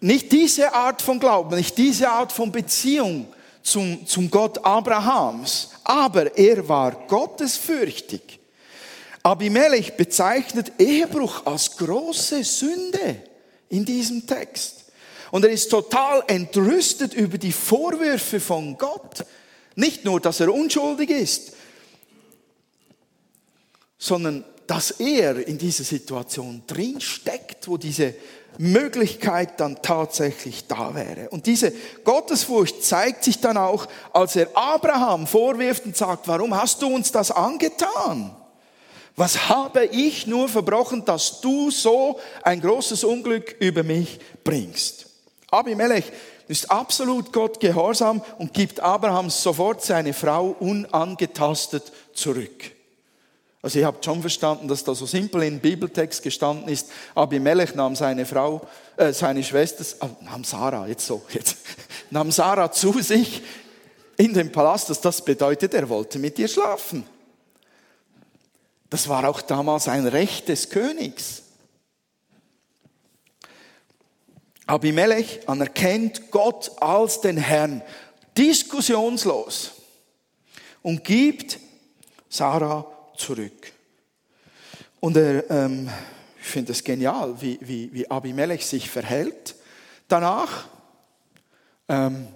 nicht 0.00 0.32
diese 0.32 0.72
Art 0.72 1.02
von 1.02 1.20
Glauben, 1.20 1.56
nicht 1.56 1.76
diese 1.76 2.08
Art 2.08 2.32
von 2.32 2.50
Beziehung 2.50 3.26
zum, 3.62 4.06
zum 4.06 4.30
Gott 4.30 4.64
Abrahams, 4.64 5.70
aber 5.84 6.36
er 6.36 6.68
war 6.68 6.92
gottesfürchtig. 7.06 8.40
Abimelech 9.22 9.96
bezeichnet 9.96 10.72
Ehebruch 10.78 11.46
als 11.46 11.76
große 11.76 12.42
Sünde 12.42 13.22
in 13.68 13.84
diesem 13.84 14.26
Text. 14.26 14.84
Und 15.30 15.44
er 15.44 15.50
ist 15.50 15.70
total 15.70 16.22
entrüstet 16.26 17.14
über 17.14 17.38
die 17.38 17.52
Vorwürfe 17.52 18.40
von 18.40 18.76
Gott. 18.76 19.24
Nicht 19.76 20.04
nur, 20.04 20.20
dass 20.20 20.40
er 20.40 20.52
unschuldig 20.52 21.10
ist, 21.10 21.52
sondern 23.96 24.44
dass 24.66 24.90
er 24.90 25.46
in 25.46 25.56
dieser 25.56 25.84
Situation 25.84 26.62
drin 26.66 27.00
steckt, 27.00 27.68
wo 27.68 27.76
diese 27.76 28.14
Möglichkeit 28.62 29.58
dann 29.58 29.82
tatsächlich 29.82 30.68
da 30.68 30.94
wäre. 30.94 31.28
Und 31.30 31.46
diese 31.46 31.72
Gottesfurcht 32.04 32.84
zeigt 32.84 33.24
sich 33.24 33.40
dann 33.40 33.56
auch, 33.56 33.88
als 34.12 34.36
er 34.36 34.48
Abraham 34.54 35.26
vorwirft 35.26 35.84
und 35.84 35.96
sagt, 35.96 36.28
warum 36.28 36.56
hast 36.56 36.80
du 36.80 36.86
uns 36.86 37.10
das 37.10 37.32
angetan? 37.32 38.34
Was 39.16 39.48
habe 39.48 39.86
ich 39.86 40.28
nur 40.28 40.48
verbrochen, 40.48 41.04
dass 41.04 41.40
du 41.40 41.72
so 41.72 42.20
ein 42.42 42.60
großes 42.60 43.02
Unglück 43.02 43.56
über 43.58 43.82
mich 43.82 44.20
bringst? 44.44 45.06
Abimelech 45.50 46.04
ist 46.46 46.70
absolut 46.70 47.32
Gott 47.32 47.58
gehorsam 47.58 48.22
und 48.38 48.54
gibt 48.54 48.78
Abraham 48.78 49.28
sofort 49.28 49.82
seine 49.82 50.12
Frau 50.12 50.56
unangetastet 50.60 51.92
zurück. 52.14 52.72
Also 53.62 53.78
ihr 53.78 53.86
habt 53.86 54.04
schon 54.04 54.20
verstanden, 54.20 54.66
dass 54.66 54.82
da 54.82 54.92
so 54.92 55.06
simpel 55.06 55.44
im 55.44 55.60
Bibeltext 55.60 56.20
gestanden 56.24 56.68
ist. 56.68 56.90
Abimelech 57.14 57.76
nahm 57.76 57.94
seine 57.94 58.26
Frau, 58.26 58.66
äh, 58.96 59.12
seine 59.12 59.44
Schwester, 59.44 59.84
äh, 60.04 60.24
nahm 60.24 60.42
Sarah, 60.42 60.88
jetzt 60.88 61.06
so, 61.06 61.22
jetzt, 61.30 61.58
nahm 62.10 62.32
Sarah 62.32 62.72
zu 62.72 63.00
sich 63.00 63.40
in 64.16 64.34
den 64.34 64.50
Palast. 64.50 64.90
Das 65.04 65.24
bedeutet, 65.24 65.74
er 65.74 65.88
wollte 65.88 66.18
mit 66.18 66.40
ihr 66.40 66.48
schlafen. 66.48 67.06
Das 68.90 69.08
war 69.08 69.28
auch 69.28 69.40
damals 69.40 69.86
ein 69.86 70.08
Recht 70.08 70.48
des 70.48 70.68
Königs. 70.68 71.42
Abimelech 74.66 75.48
anerkennt 75.48 76.32
Gott 76.32 76.72
als 76.80 77.20
den 77.20 77.36
Herrn, 77.36 77.82
diskussionslos, 78.36 79.72
und 80.82 81.04
gibt 81.04 81.60
Sarah 82.28 82.91
zurück. 83.16 83.72
Und 85.00 85.16
er, 85.16 85.48
ähm, 85.50 85.88
ich 86.40 86.46
finde 86.46 86.72
es 86.72 86.84
genial, 86.84 87.40
wie, 87.40 87.58
wie, 87.60 87.92
wie 87.92 88.10
Abimelech 88.10 88.66
sich 88.66 88.90
verhält. 88.90 89.56
Danach, 90.08 90.68
ähm, 91.88 92.28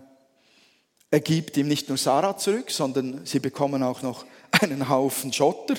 er 1.11 1.21
gibt 1.21 1.57
ihm 1.57 1.69
nicht 1.69 1.89
nur 1.89 1.99
Sarah 1.99 2.37
zurück, 2.37 2.71
sondern 2.71 3.25
sie 3.25 3.41
bekommen 3.41 3.83
auch 3.83 4.03
noch 4.03 4.25
einen 4.61 4.89
Haufen 4.89 5.33
Schotter, 5.33 5.75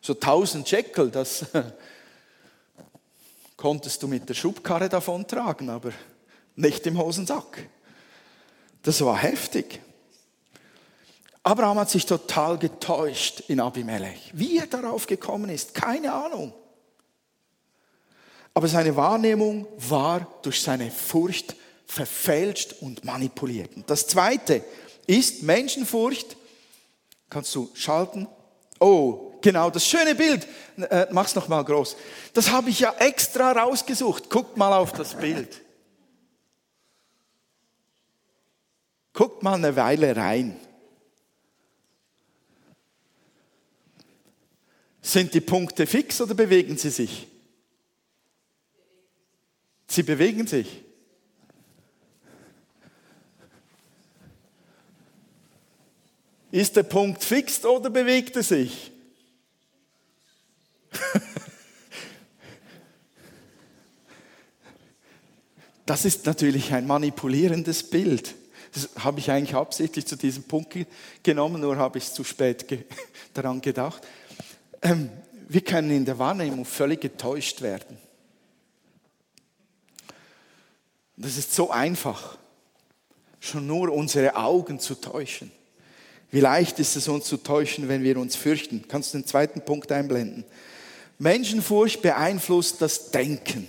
so 0.00 0.14
tausend 0.14 0.68
Shekel, 0.68 1.10
das 1.10 1.46
konntest 3.56 4.02
du 4.02 4.08
mit 4.08 4.28
der 4.28 4.34
Schubkarre 4.34 4.88
davontragen, 4.88 5.70
aber 5.70 5.92
nicht 6.56 6.86
im 6.86 6.98
Hosensack. 6.98 7.68
Das 8.82 9.04
war 9.04 9.16
heftig. 9.16 9.80
Abraham 11.42 11.80
hat 11.80 11.90
sich 11.90 12.06
total 12.06 12.56
getäuscht 12.58 13.40
in 13.48 13.60
Abimelech. 13.60 14.30
Wie 14.32 14.58
er 14.58 14.66
darauf 14.66 15.06
gekommen 15.06 15.50
ist, 15.50 15.74
keine 15.74 16.12
Ahnung. 16.12 16.54
Aber 18.54 18.68
seine 18.68 18.94
Wahrnehmung 18.94 19.66
war 19.76 20.26
durch 20.42 20.60
seine 20.60 20.90
Furcht 20.90 21.56
verfälscht 21.86 22.76
und 22.80 23.04
manipuliert. 23.04 23.74
Und 23.74 23.90
das 23.90 24.06
zweite 24.06 24.62
ist 25.06 25.42
Menschenfurcht. 25.42 26.36
Kannst 27.28 27.54
du 27.54 27.70
schalten? 27.74 28.28
Oh, 28.78 29.32
genau, 29.40 29.70
das 29.70 29.86
schöne 29.86 30.14
Bild. 30.14 30.46
Äh, 30.76 31.06
mach's 31.10 31.34
noch 31.34 31.48
mal 31.48 31.64
groß. 31.64 31.96
Das 32.34 32.50
habe 32.50 32.70
ich 32.70 32.80
ja 32.80 32.94
extra 32.98 33.52
rausgesucht. 33.52 34.30
Guckt 34.30 34.56
mal 34.56 34.72
auf 34.74 34.92
das 34.92 35.14
Bild. 35.14 35.60
Guckt 39.12 39.42
mal 39.42 39.54
eine 39.54 39.74
Weile 39.76 40.14
rein. 40.14 40.56
Sind 45.02 45.34
die 45.34 45.40
Punkte 45.40 45.86
fix 45.86 46.20
oder 46.20 46.34
bewegen 46.34 46.78
sie 46.78 46.90
sich? 46.90 47.26
Sie 49.88 50.04
bewegen 50.04 50.46
sich. 50.46 50.84
Ist 56.52 56.76
der 56.76 56.84
Punkt 56.84 57.24
fix 57.24 57.64
oder 57.64 57.90
bewegt 57.90 58.36
er 58.36 58.42
sich? 58.44 58.92
Das 65.84 66.04
ist 66.04 66.26
natürlich 66.26 66.72
ein 66.72 66.86
manipulierendes 66.86 67.90
Bild. 67.90 68.36
Das 68.72 68.88
habe 69.00 69.18
ich 69.18 69.30
eigentlich 69.30 69.56
absichtlich 69.56 70.06
zu 70.06 70.16
diesem 70.16 70.44
Punkt 70.44 70.74
genommen, 71.22 71.60
nur 71.60 71.76
habe 71.76 71.98
ich 71.98 72.10
zu 72.12 72.22
spät 72.24 72.64
daran 73.34 73.60
gedacht. 73.60 74.06
Ähm, 74.82 75.10
wir 75.48 75.60
können 75.60 75.90
in 75.90 76.04
der 76.04 76.18
Wahrnehmung 76.18 76.64
völlig 76.64 77.00
getäuscht 77.00 77.62
werden. 77.62 77.98
Das 81.16 81.36
ist 81.36 81.54
so 81.54 81.70
einfach, 81.70 82.36
schon 83.38 83.66
nur 83.66 83.92
unsere 83.92 84.34
Augen 84.34 84.80
zu 84.80 84.94
täuschen. 84.94 85.52
Wie 86.30 86.40
leicht 86.40 86.78
ist 86.78 86.96
es 86.96 87.06
uns 87.08 87.26
zu 87.26 87.36
täuschen, 87.36 87.88
wenn 87.88 88.02
wir 88.02 88.16
uns 88.16 88.34
fürchten? 88.34 88.86
Kannst 88.88 89.12
du 89.12 89.18
den 89.18 89.26
zweiten 89.26 89.60
Punkt 89.60 89.92
einblenden? 89.92 90.44
Menschenfurcht 91.18 92.02
beeinflusst 92.02 92.80
das 92.80 93.10
Denken. 93.10 93.68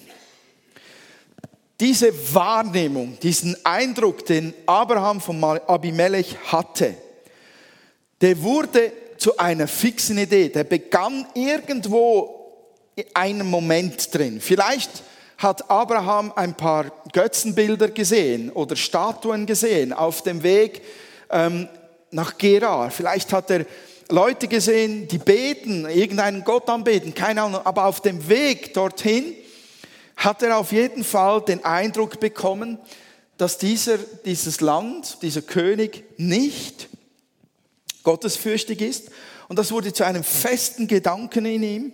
Diese 1.79 2.13
Wahrnehmung, 2.33 3.19
diesen 3.21 3.57
Eindruck, 3.65 4.25
den 4.25 4.53
Abraham 4.65 5.19
von 5.19 5.43
Abimelech 5.43 6.37
hatte, 6.45 6.95
der 8.21 8.41
wurde 8.41 8.93
zu 9.23 9.37
einer 9.37 9.69
fixen 9.69 10.17
Idee. 10.17 10.49
Der 10.49 10.65
begann 10.65 11.25
irgendwo 11.33 12.51
in 12.93 13.05
einem 13.13 13.49
Moment 13.49 14.13
drin. 14.13 14.41
Vielleicht 14.41 14.91
hat 15.37 15.71
Abraham 15.71 16.33
ein 16.35 16.55
paar 16.55 16.91
Götzenbilder 17.13 17.87
gesehen 17.87 18.49
oder 18.49 18.75
Statuen 18.75 19.45
gesehen 19.45 19.93
auf 19.93 20.23
dem 20.23 20.43
Weg 20.43 20.81
ähm, 21.29 21.69
nach 22.11 22.37
Gerar. 22.37 22.91
Vielleicht 22.91 23.31
hat 23.31 23.49
er 23.49 23.65
Leute 24.09 24.49
gesehen, 24.49 25.07
die 25.07 25.19
beten, 25.19 25.85
irgendeinen 25.85 26.43
Gott 26.43 26.67
anbeten, 26.67 27.13
keine 27.13 27.43
Ahnung. 27.43 27.61
Aber 27.63 27.85
auf 27.85 28.01
dem 28.01 28.27
Weg 28.27 28.73
dorthin 28.73 29.37
hat 30.17 30.43
er 30.43 30.57
auf 30.57 30.73
jeden 30.73 31.05
Fall 31.05 31.39
den 31.39 31.63
Eindruck 31.63 32.19
bekommen, 32.19 32.77
dass 33.37 33.57
dieser, 33.57 33.99
dieses 34.25 34.59
Land, 34.59 35.19
dieser 35.21 35.41
König 35.41 36.03
nicht 36.17 36.89
gottesfürchtig 38.03 38.81
ist. 38.81 39.09
Und 39.47 39.57
das 39.59 39.71
wurde 39.71 39.93
zu 39.93 40.05
einem 40.05 40.23
festen 40.23 40.87
Gedanken 40.87 41.45
in 41.45 41.63
ihm. 41.63 41.93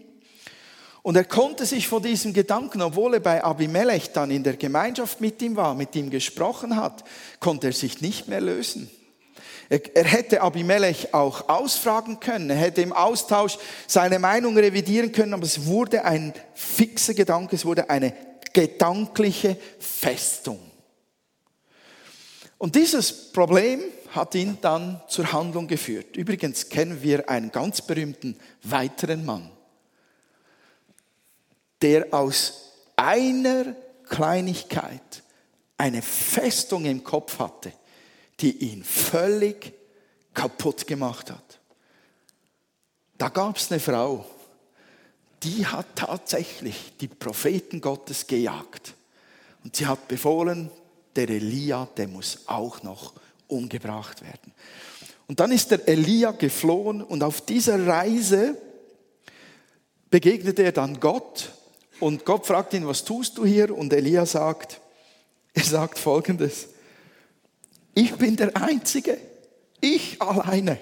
Und 1.02 1.16
er 1.16 1.24
konnte 1.24 1.66
sich 1.66 1.88
von 1.88 2.04
diesem 2.04 2.34
Gedanken, 2.34 2.82
obwohl 2.82 3.16
er 3.16 3.20
bei 3.20 3.44
Abimelech 3.44 4.12
dann 4.12 4.32
in 4.32 4.44
der 4.44 4.58
Gemeinschaft 4.58 5.22
mit 5.22 5.42
ihm 5.42 5.56
war, 5.56 5.74
mit 5.74 5.96
ihm 5.96 6.10
gesprochen 6.10 6.76
hat, 6.76 7.04
konnte 7.40 7.68
er 7.68 7.74
sich 7.74 8.02
nicht 8.02 8.28
mehr 8.28 8.42
lösen. 8.42 8.90
Er, 9.70 9.96
er 9.96 10.04
hätte 10.04 10.42
Abimelech 10.42 11.14
auch 11.14 11.48
ausfragen 11.48 12.20
können, 12.20 12.50
er 12.50 12.58
hätte 12.58 12.82
im 12.82 12.92
Austausch 12.92 13.58
seine 13.88 14.20
Meinung 14.20 14.58
revidieren 14.58 15.12
können, 15.12 15.34
aber 15.34 15.46
es 15.46 15.66
wurde 15.66 16.04
ein 16.04 16.34
fixer 16.54 17.14
Gedanke, 17.14 17.56
es 17.56 17.66
wurde 17.66 17.90
eine 17.90 18.14
gedankliche 18.52 19.58
Festung. 19.80 20.60
Und 22.58 22.76
dieses 22.76 23.32
Problem 23.32 23.82
hat 24.12 24.36
ihn 24.36 24.58
dann 24.62 25.02
zur 25.08 25.32
Handlung 25.32 25.68
geführt. 25.68 26.18
Übrigens 26.18 26.70
kennen 26.70 27.02
wir 27.02 27.30
einen 27.30 27.52
ganz 27.52 27.82
berühmten 27.82 28.38
weiteren 28.64 29.26
Mann, 29.26 29.52
der 31.82 32.08
aus 32.12 32.72
einer 32.96 33.76
Kleinigkeit 34.08 35.24
eine 35.78 36.02
Festung 36.02 36.86
im 36.86 37.04
Kopf 37.04 37.40
hatte, 37.40 37.72
die 38.40 38.72
ihn 38.72 38.84
völlig 38.84 39.74
kaputt 40.34 40.88
gemacht 40.88 41.32
hat. 41.32 41.60
Da 43.18 43.30
gab 43.30 43.58
es 43.58 43.72
eine 43.72 43.80
Frau, 43.80 44.26
die 45.44 45.66
hat 45.66 45.88
tatsächlich 45.96 46.94
die 47.00 47.08
Propheten 47.08 47.82
Gottes 47.82 48.28
gejagt. 48.28 48.94
Und 49.64 49.76
sie 49.76 49.86
hat 49.86 50.08
befohlen, 50.08 50.70
der 51.16 51.30
Elia, 51.30 51.88
der 51.98 52.08
muss 52.08 52.40
auch 52.48 52.84
noch 52.84 53.14
umgebracht 53.50 54.22
werden. 54.22 54.54
Und 55.28 55.40
dann 55.40 55.52
ist 55.52 55.72
der 55.72 55.88
Elia 55.88 56.32
geflohen 56.32 57.04
und 57.04 57.24
auf 57.24 57.42
dieser 57.42 57.86
Reise 57.86 58.58
begegnet 60.10 60.58
er 60.60 60.72
dann 60.72 61.00
Gott 61.00 61.52
und 62.00 62.26
Gott 62.26 62.46
fragt 62.46 62.74
ihn, 62.74 62.88
was 62.88 63.04
tust 63.04 63.38
du 63.38 63.46
hier? 63.46 63.76
Und 63.76 63.92
Elia 63.94 64.26
sagt, 64.26 64.80
er 65.54 65.64
sagt 65.64 66.00
folgendes, 66.00 66.70
ich 67.94 68.16
bin 68.16 68.36
der 68.38 68.56
Einzige, 68.56 69.18
ich 69.82 70.22
alleine 70.22 70.80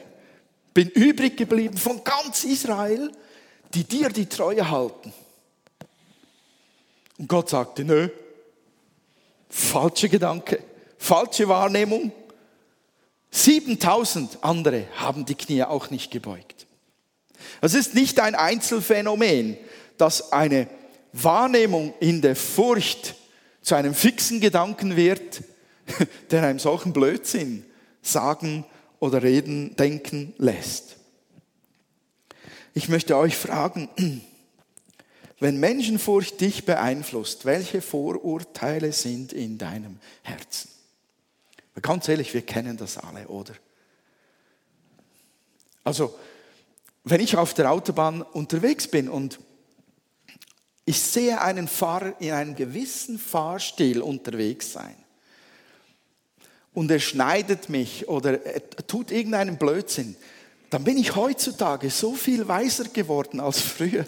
bin 0.73 0.89
übrig 0.89 1.35
geblieben 1.35 1.75
von 1.75 2.03
ganz 2.03 2.43
Israel, 2.43 3.11
die 3.73 3.83
dir 3.83 4.09
die 4.09 4.27
Treue 4.27 4.69
halten. 4.69 5.11
Und 7.17 7.27
Gott 7.27 7.49
sagte, 7.49 7.83
nö, 7.83 8.09
falscher 9.49 10.07
Gedanke, 10.07 10.61
falsche 10.99 11.47
Wahrnehmung, 11.47 12.11
7000 13.31 14.43
andere 14.43 14.87
haben 14.95 15.25
die 15.25 15.35
Knie 15.35 15.63
auch 15.63 15.89
nicht 15.89 16.11
gebeugt. 16.11 16.67
Es 17.61 17.73
ist 17.73 17.93
nicht 17.93 18.19
ein 18.19 18.35
Einzelfenomen, 18.35 19.57
dass 19.97 20.31
eine 20.31 20.67
Wahrnehmung 21.13 21.93
in 21.99 22.21
der 22.21 22.35
Furcht 22.35 23.15
zu 23.61 23.75
einem 23.75 23.93
fixen 23.93 24.39
Gedanken 24.39 24.95
wird, 24.95 25.43
der 26.31 26.43
einem 26.43 26.59
solchen 26.59 26.93
Blödsinn 26.93 27.65
sagen 28.01 28.65
oder 28.99 29.23
reden, 29.23 29.75
denken 29.75 30.33
lässt. 30.37 30.95
Ich 32.73 32.89
möchte 32.89 33.17
euch 33.17 33.35
fragen, 33.35 33.89
wenn 35.39 35.59
Menschenfurcht 35.59 36.39
dich 36.41 36.65
beeinflusst, 36.65 37.45
welche 37.45 37.81
Vorurteile 37.81 38.91
sind 38.91 39.33
in 39.33 39.57
deinem 39.57 39.99
Herzen? 40.23 40.69
Ganz 41.81 42.07
ehrlich, 42.07 42.33
wir 42.33 42.41
kennen 42.41 42.77
das 42.77 42.97
alle, 42.97 43.27
oder? 43.27 43.53
Also, 45.83 46.17
wenn 47.03 47.21
ich 47.21 47.37
auf 47.37 47.53
der 47.53 47.71
Autobahn 47.71 48.21
unterwegs 48.21 48.87
bin 48.87 49.07
und 49.07 49.39
ich 50.85 51.01
sehe 51.01 51.39
einen 51.41 51.67
Fahrer 51.67 52.19
in 52.19 52.31
einem 52.31 52.55
gewissen 52.55 53.19
Fahrstil 53.19 54.01
unterwegs 54.01 54.73
sein 54.73 54.95
und 56.73 56.89
er 56.91 56.99
schneidet 56.99 57.69
mich 57.69 58.07
oder 58.07 58.43
er 58.45 58.87
tut 58.87 59.11
irgendeinen 59.11 59.57
Blödsinn, 59.57 60.15
dann 60.69 60.83
bin 60.83 60.97
ich 60.97 61.15
heutzutage 61.15 61.89
so 61.89 62.13
viel 62.13 62.47
weiser 62.47 62.85
geworden 62.85 63.39
als 63.39 63.61
früher, 63.61 64.05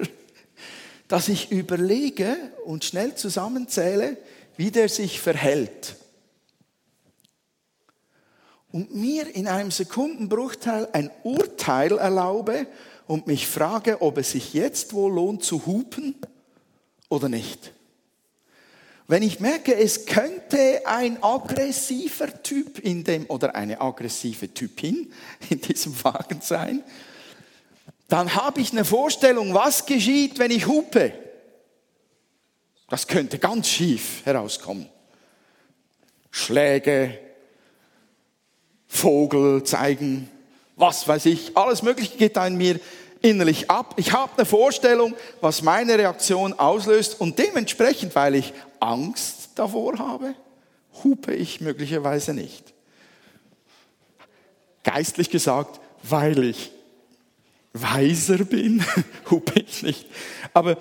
dass 1.08 1.30
ich 1.30 1.52
überlege 1.52 2.36
und 2.66 2.84
schnell 2.84 3.16
zusammenzähle, 3.16 4.18
wie 4.58 4.72
der 4.72 4.90
sich 4.90 5.20
verhält. 5.22 5.96
Und 8.72 8.96
mir 8.96 9.36
in 9.36 9.48
einem 9.48 9.72
Sekundenbruchteil 9.72 10.90
ein 10.94 11.10
Urteil 11.24 11.98
erlaube 11.98 12.68
und 13.08 13.26
mich 13.26 13.48
frage, 13.48 14.02
ob 14.02 14.20
es 14.20 14.32
sich 14.32 14.54
jetzt 14.54 14.94
wohl 14.94 15.12
lohnt 15.12 15.44
zu 15.44 15.66
hupen 15.66 16.16
oder 17.10 17.30
nicht. 17.30 17.74
Wenn 19.08 19.24
ich 19.24 19.40
merke, 19.40 19.76
es 19.76 20.06
könnte 20.06 20.84
ein 20.86 21.18
aggressiver 21.24 22.44
Typ 22.44 22.78
in 22.78 23.04
dem 23.04 23.26
oder 23.26 23.56
eine 23.56 23.82
aggressive 23.82 24.54
Typin 24.54 25.12
in 25.50 25.60
diesem 25.60 26.04
Wagen 26.04 26.42
sein, 26.42 26.84
dann 28.08 28.36
habe 28.36 28.62
ich 28.62 28.72
eine 28.72 28.86
Vorstellung, 28.86 29.56
was 29.56 29.88
geschieht, 29.88 30.38
wenn 30.38 30.52
ich 30.52 30.68
hupe. 30.68 31.12
Das 32.88 33.08
könnte 33.08 33.40
ganz 33.40 33.68
schief 33.68 34.24
herauskommen. 34.26 34.88
Schläge, 36.30 37.18
Vogel 38.90 39.64
zeigen, 39.64 40.30
was 40.76 41.08
weiß 41.08 41.28
ich, 41.28 41.56
alles 41.56 41.84
Mögliche 41.84 42.18
geht 42.18 42.36
da 42.36 42.46
in 42.48 42.58
mir 42.58 42.80
innerlich 43.22 43.70
ab. 43.70 43.94
Ich 43.98 44.14
habe 44.14 44.32
eine 44.36 44.46
Vorstellung, 44.46 45.14
was 45.42 45.62
meine 45.62 45.98
Reaktion 45.98 46.54
auslöst 46.54 47.22
und 47.22 47.38
dementsprechend, 47.38 48.16
weil 48.16 48.36
ich 48.36 48.54
Angst 48.80 49.52
davor 49.56 50.00
habe, 50.00 50.34
hupe 51.04 51.34
ich 51.34 51.62
möglicherweise 51.62 52.34
nicht. 52.34 52.74
Geistlich 54.84 55.30
gesagt, 55.30 55.80
weil 56.04 56.44
ich 56.44 56.72
weiser 57.74 58.40
bin, 58.40 58.84
hupe 59.30 59.60
ich 59.60 59.84
nicht. 59.84 60.08
Aber 60.54 60.78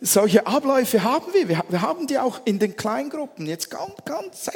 solche 0.00 0.46
Abläufe 0.46 1.02
haben 1.02 1.32
wir. 1.34 1.48
Wir 1.48 1.82
haben 1.82 2.06
die 2.06 2.18
auch 2.18 2.40
in 2.44 2.58
den 2.58 2.76
Kleingruppen. 2.76 3.46
Jetzt 3.46 3.70
ganz, 3.70 3.94
ganz, 4.04 4.50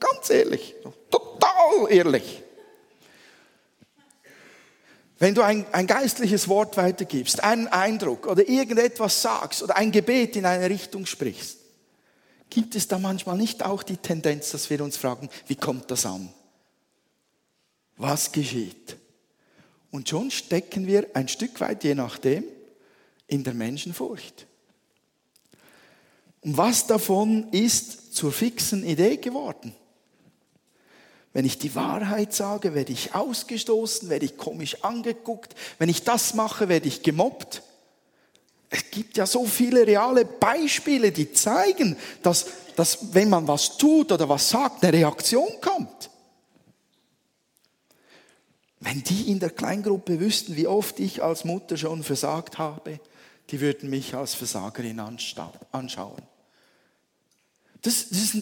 ganz 0.00 0.30
ehrlich, 0.30 0.74
total 1.10 1.90
ehrlich. 1.90 2.42
Wenn 5.18 5.34
du 5.34 5.42
ein, 5.42 5.66
ein 5.72 5.86
geistliches 5.86 6.48
Wort 6.48 6.76
weitergibst, 6.76 7.42
einen 7.42 7.68
Eindruck 7.68 8.26
oder 8.26 8.46
irgendetwas 8.46 9.22
sagst 9.22 9.62
oder 9.62 9.76
ein 9.76 9.92
Gebet 9.92 10.36
in 10.36 10.44
eine 10.44 10.68
Richtung 10.68 11.06
sprichst, 11.06 11.58
gibt 12.50 12.74
es 12.74 12.86
da 12.86 12.98
manchmal 12.98 13.36
nicht 13.38 13.64
auch 13.64 13.82
die 13.82 13.96
Tendenz, 13.96 14.50
dass 14.50 14.68
wir 14.68 14.82
uns 14.82 14.96
fragen, 14.96 15.30
wie 15.46 15.56
kommt 15.56 15.90
das 15.90 16.04
an? 16.04 16.28
Was 17.96 18.30
geschieht? 18.32 18.96
Und 19.90 20.08
schon 20.08 20.30
stecken 20.30 20.86
wir 20.86 21.08
ein 21.14 21.28
Stück 21.28 21.60
weit, 21.60 21.82
je 21.82 21.94
nachdem, 21.94 22.44
in 23.26 23.42
der 23.42 23.54
Menschenfurcht. 23.54 24.46
Und 26.42 26.56
was 26.58 26.86
davon 26.86 27.48
ist 27.52 28.14
zur 28.14 28.32
fixen 28.32 28.84
Idee 28.84 29.16
geworden? 29.16 29.74
Wenn 31.36 31.44
ich 31.44 31.58
die 31.58 31.74
Wahrheit 31.74 32.32
sage, 32.32 32.72
werde 32.72 32.94
ich 32.94 33.14
ausgestoßen, 33.14 34.08
werde 34.08 34.24
ich 34.24 34.38
komisch 34.38 34.82
angeguckt. 34.82 35.54
Wenn 35.78 35.90
ich 35.90 36.02
das 36.02 36.32
mache, 36.32 36.70
werde 36.70 36.88
ich 36.88 37.02
gemobbt. 37.02 37.62
Es 38.70 38.90
gibt 38.90 39.18
ja 39.18 39.26
so 39.26 39.44
viele 39.44 39.86
reale 39.86 40.24
Beispiele, 40.24 41.12
die 41.12 41.34
zeigen, 41.34 41.98
dass, 42.22 42.46
dass 42.74 43.12
wenn 43.12 43.28
man 43.28 43.46
was 43.46 43.76
tut 43.76 44.12
oder 44.12 44.26
was 44.30 44.48
sagt, 44.48 44.82
eine 44.82 44.94
Reaktion 44.94 45.50
kommt. 45.60 46.08
Wenn 48.80 49.02
die 49.02 49.30
in 49.30 49.38
der 49.38 49.50
Kleingruppe 49.50 50.18
wüssten, 50.18 50.56
wie 50.56 50.66
oft 50.66 50.98
ich 51.00 51.22
als 51.22 51.44
Mutter 51.44 51.76
schon 51.76 52.02
versagt 52.02 52.56
habe, 52.56 52.98
die 53.50 53.60
würden 53.60 53.90
mich 53.90 54.14
als 54.14 54.32
Versagerin 54.32 55.00
anschauen. 55.00 56.22
Das, 57.82 58.08
das 58.08 58.36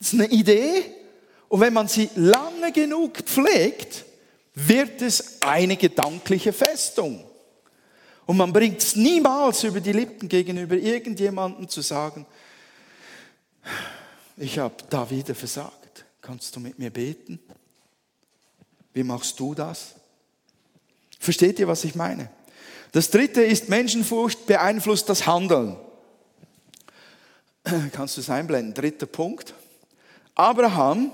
ist 0.00 0.14
eine 0.14 0.28
Idee, 0.28 0.94
und 1.48 1.60
wenn 1.60 1.72
man 1.72 1.88
sie 1.88 2.10
lange 2.14 2.72
genug 2.72 3.18
pflegt, 3.18 4.04
wird 4.54 5.02
es 5.02 5.40
eine 5.42 5.76
gedankliche 5.76 6.52
Festung. 6.52 7.24
Und 8.26 8.36
man 8.36 8.52
bringt 8.52 8.82
es 8.82 8.96
niemals 8.96 9.64
über 9.64 9.80
die 9.80 9.92
Lippen 9.92 10.28
gegenüber 10.28 10.76
irgendjemandem 10.76 11.68
zu 11.68 11.80
sagen, 11.80 12.26
ich 14.36 14.58
habe 14.58 14.74
da 14.90 15.08
wieder 15.08 15.34
versagt. 15.34 16.04
Kannst 16.20 16.54
du 16.54 16.60
mit 16.60 16.78
mir 16.78 16.90
beten? 16.90 17.40
Wie 18.92 19.02
machst 19.02 19.40
du 19.40 19.54
das? 19.54 19.94
Versteht 21.18 21.58
ihr, 21.58 21.68
was 21.68 21.84
ich 21.84 21.94
meine? 21.94 22.30
Das 22.92 23.10
dritte 23.10 23.42
ist, 23.42 23.68
Menschenfurcht 23.68 24.46
beeinflusst 24.46 25.08
das 25.08 25.26
Handeln. 25.26 25.76
Kannst 27.92 28.16
du 28.16 28.20
es 28.20 28.30
einblenden? 28.30 28.74
Dritter 28.74 29.06
Punkt. 29.06 29.54
Abraham 30.34 31.10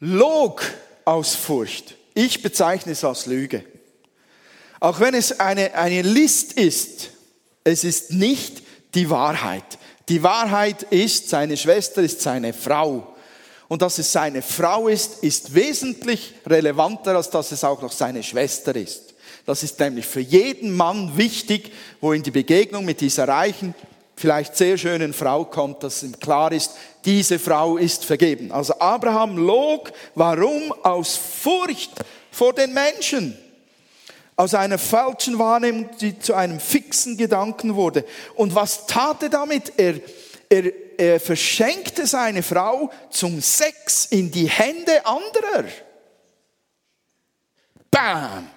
log 0.00 0.62
aus 1.04 1.34
Furcht. 1.34 1.94
Ich 2.14 2.42
bezeichne 2.42 2.92
es 2.92 3.04
als 3.04 3.26
Lüge. 3.26 3.64
Auch 4.80 4.98
wenn 5.00 5.14
es 5.14 5.38
eine, 5.38 5.74
eine 5.74 6.02
List 6.02 6.54
ist, 6.54 7.10
es 7.64 7.84
ist 7.84 8.10
nicht 8.10 8.62
die 8.94 9.10
Wahrheit. 9.10 9.78
Die 10.08 10.22
Wahrheit 10.22 10.82
ist, 10.84 11.28
seine 11.28 11.56
Schwester 11.56 12.02
ist 12.02 12.22
seine 12.22 12.52
Frau. 12.52 13.14
Und 13.68 13.82
dass 13.82 13.98
es 13.98 14.10
seine 14.10 14.42
Frau 14.42 14.88
ist, 14.88 15.22
ist 15.22 15.54
wesentlich 15.54 16.34
relevanter, 16.46 17.14
als 17.14 17.30
dass 17.30 17.52
es 17.52 17.62
auch 17.62 17.80
noch 17.82 17.92
seine 17.92 18.22
Schwester 18.22 18.74
ist. 18.74 19.14
Das 19.46 19.62
ist 19.62 19.78
nämlich 19.78 20.06
für 20.06 20.20
jeden 20.20 20.76
Mann 20.76 21.16
wichtig, 21.16 21.72
wo 22.00 22.12
in 22.12 22.22
die 22.22 22.30
Begegnung 22.30 22.84
mit 22.84 23.00
dieser 23.00 23.28
reichen, 23.28 23.74
vielleicht 24.20 24.56
sehr 24.56 24.76
schönen 24.76 25.14
Frau 25.14 25.46
kommt, 25.46 25.82
dass 25.82 26.02
ihm 26.02 26.18
klar 26.18 26.52
ist, 26.52 26.72
diese 27.04 27.38
Frau 27.38 27.78
ist 27.78 28.04
vergeben. 28.04 28.52
Also 28.52 28.78
Abraham 28.78 29.38
log, 29.38 29.90
warum? 30.14 30.72
Aus 30.82 31.16
Furcht 31.16 31.90
vor 32.30 32.52
den 32.52 32.74
Menschen. 32.74 33.36
Aus 34.36 34.54
einer 34.54 34.78
falschen 34.78 35.38
Wahrnehmung, 35.38 35.88
die 36.00 36.18
zu 36.18 36.34
einem 36.34 36.60
fixen 36.60 37.16
Gedanken 37.16 37.74
wurde. 37.74 38.04
Und 38.34 38.54
was 38.54 38.86
tat 38.86 39.22
er 39.22 39.30
damit? 39.30 39.72
Er, 39.78 39.94
er, 40.48 40.72
er 40.98 41.20
verschenkte 41.20 42.06
seine 42.06 42.42
Frau 42.42 42.90
zum 43.10 43.40
Sex 43.40 44.06
in 44.06 44.30
die 44.30 44.48
Hände 44.48 45.04
anderer. 45.06 45.64
Bam! 47.90 48.48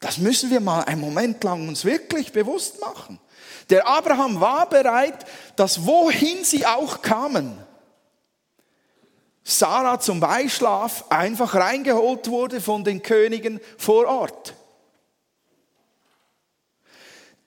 Das 0.00 0.18
müssen 0.18 0.50
wir 0.50 0.60
mal 0.60 0.82
einen 0.84 1.00
Moment 1.00 1.42
lang 1.44 1.68
uns 1.68 1.84
wirklich 1.84 2.32
bewusst 2.32 2.80
machen. 2.80 3.18
Der 3.70 3.86
Abraham 3.86 4.40
war 4.40 4.68
bereit, 4.68 5.26
dass 5.56 5.84
wohin 5.86 6.44
sie 6.44 6.64
auch 6.64 7.02
kamen, 7.02 7.58
Sarah 9.48 9.98
zum 9.98 10.20
Beischlaf 10.20 11.06
einfach 11.08 11.54
reingeholt 11.54 12.28
wurde 12.28 12.60
von 12.60 12.84
den 12.84 13.02
Königen 13.02 13.60
vor 13.78 14.06
Ort. 14.06 14.54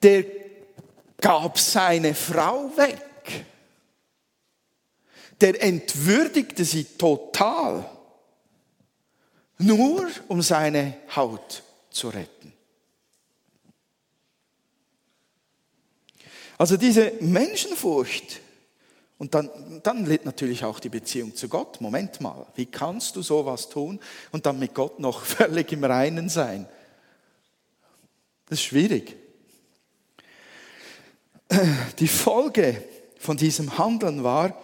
Der 0.01 0.25
gab 1.21 1.59
seine 1.59 2.15
Frau 2.15 2.75
weg. 2.75 3.45
Der 5.39 5.61
entwürdigte 5.61 6.65
sie 6.65 6.85
total, 6.85 7.85
nur 9.59 10.07
um 10.27 10.41
seine 10.41 10.97
Haut 11.15 11.61
zu 11.91 12.09
retten. 12.09 12.40
Also 16.61 16.77
diese 16.77 17.13
Menschenfurcht 17.21 18.39
und 19.17 19.33
dann, 19.33 19.49
dann 19.81 20.05
litt 20.05 20.25
natürlich 20.25 20.63
auch 20.63 20.79
die 20.79 20.89
Beziehung 20.89 21.33
zu 21.35 21.49
Gott. 21.49 21.81
Moment 21.81 22.21
mal, 22.21 22.45
wie 22.53 22.67
kannst 22.67 23.15
du 23.15 23.23
sowas 23.23 23.67
tun 23.67 23.99
und 24.31 24.45
dann 24.45 24.59
mit 24.59 24.75
Gott 24.75 24.99
noch 24.99 25.25
völlig 25.25 25.71
im 25.71 25.83
Reinen 25.83 26.29
sein? 26.29 26.67
Das 28.45 28.59
ist 28.59 28.65
schwierig. 28.65 29.15
Die 31.97 32.07
Folge 32.07 32.83
von 33.17 33.37
diesem 33.37 33.79
Handeln 33.79 34.23
war, 34.23 34.55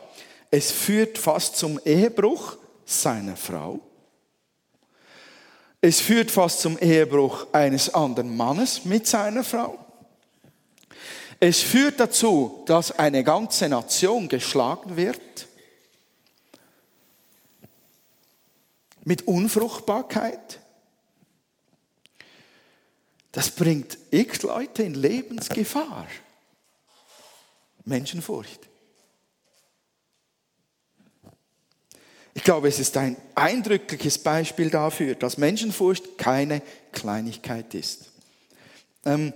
es 0.52 0.72
führt 0.72 1.18
fast 1.18 1.58
zum 1.58 1.80
Ehebruch 1.84 2.58
seiner 2.86 3.36
Frau. 3.36 3.80
Es 5.82 6.00
führt 6.00 6.30
fast 6.30 6.62
zum 6.62 6.78
Ehebruch 6.78 7.48
eines 7.54 7.92
anderen 7.92 8.38
Mannes 8.38 8.86
mit 8.86 9.08
seiner 9.08 9.44
Frau. 9.44 9.87
Es 11.40 11.62
führt 11.62 12.00
dazu, 12.00 12.64
dass 12.66 12.92
eine 12.92 13.24
ganze 13.24 13.70
Nation 13.70 14.28
geschlagen 14.28 14.98
wird. 14.98 15.48
Mit 19.04 19.28
Unfruchtbarkeit. 19.28 20.60
Das 23.32 23.52
bringt 23.52 23.98
x 24.10 24.42
Leute 24.42 24.84
in 24.84 24.96
Lebensgefahr. 24.96 26.08
Menschenfurcht. 27.86 28.68
Ich 32.34 32.44
glaube, 32.44 32.68
es 32.68 32.80
ist 32.80 32.98
ein 32.98 33.16
eindrückliches 33.36 34.18
Beispiel 34.18 34.70
dafür, 34.70 35.16
dass 35.16 35.38
Menschenfurcht 35.38 36.18
keine 36.18 36.62
Kleinigkeit 36.92 37.74
ist. 37.74 38.12
Ähm, 39.06 39.34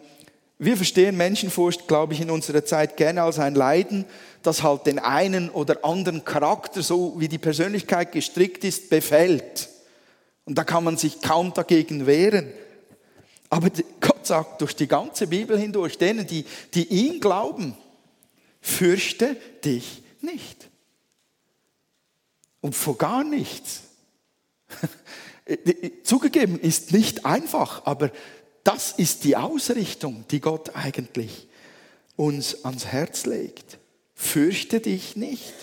wir 0.63 0.77
verstehen 0.77 1.17
Menschenfurcht, 1.17 1.87
glaube 1.87 2.13
ich, 2.13 2.21
in 2.21 2.29
unserer 2.29 2.63
Zeit 2.63 2.95
gerne 2.95 3.23
als 3.23 3.39
ein 3.39 3.55
Leiden, 3.55 4.05
das 4.43 4.61
halt 4.61 4.85
den 4.85 4.99
einen 4.99 5.49
oder 5.49 5.83
anderen 5.83 6.23
Charakter, 6.23 6.83
so 6.83 7.15
wie 7.17 7.27
die 7.27 7.39
Persönlichkeit 7.39 8.11
gestrickt 8.11 8.63
ist, 8.63 8.91
befällt. 8.91 9.69
Und 10.45 10.59
da 10.59 10.63
kann 10.63 10.83
man 10.83 10.97
sich 10.97 11.19
kaum 11.19 11.51
dagegen 11.55 12.05
wehren. 12.05 12.53
Aber 13.49 13.71
Gott 14.01 14.27
sagt 14.27 14.61
durch 14.61 14.75
die 14.75 14.87
ganze 14.87 15.25
Bibel 15.25 15.57
hindurch, 15.57 15.97
denen, 15.97 16.27
die, 16.27 16.45
die 16.75 16.85
ihn 16.89 17.19
glauben, 17.19 17.75
fürchte 18.61 19.37
dich 19.65 20.03
nicht. 20.21 20.69
Und 22.61 22.75
vor 22.75 22.99
gar 22.99 23.23
nichts. 23.23 23.81
Zugegeben 26.03 26.59
ist 26.59 26.93
nicht 26.93 27.25
einfach, 27.25 27.83
aber 27.87 28.11
das 28.63 28.91
ist 28.91 29.23
die 29.23 29.35
Ausrichtung, 29.35 30.25
die 30.29 30.39
Gott 30.39 30.75
eigentlich 30.75 31.47
uns 32.15 32.63
ans 32.63 32.85
Herz 32.85 33.25
legt. 33.25 33.79
Fürchte 34.13 34.79
dich 34.79 35.15
nicht. 35.15 35.53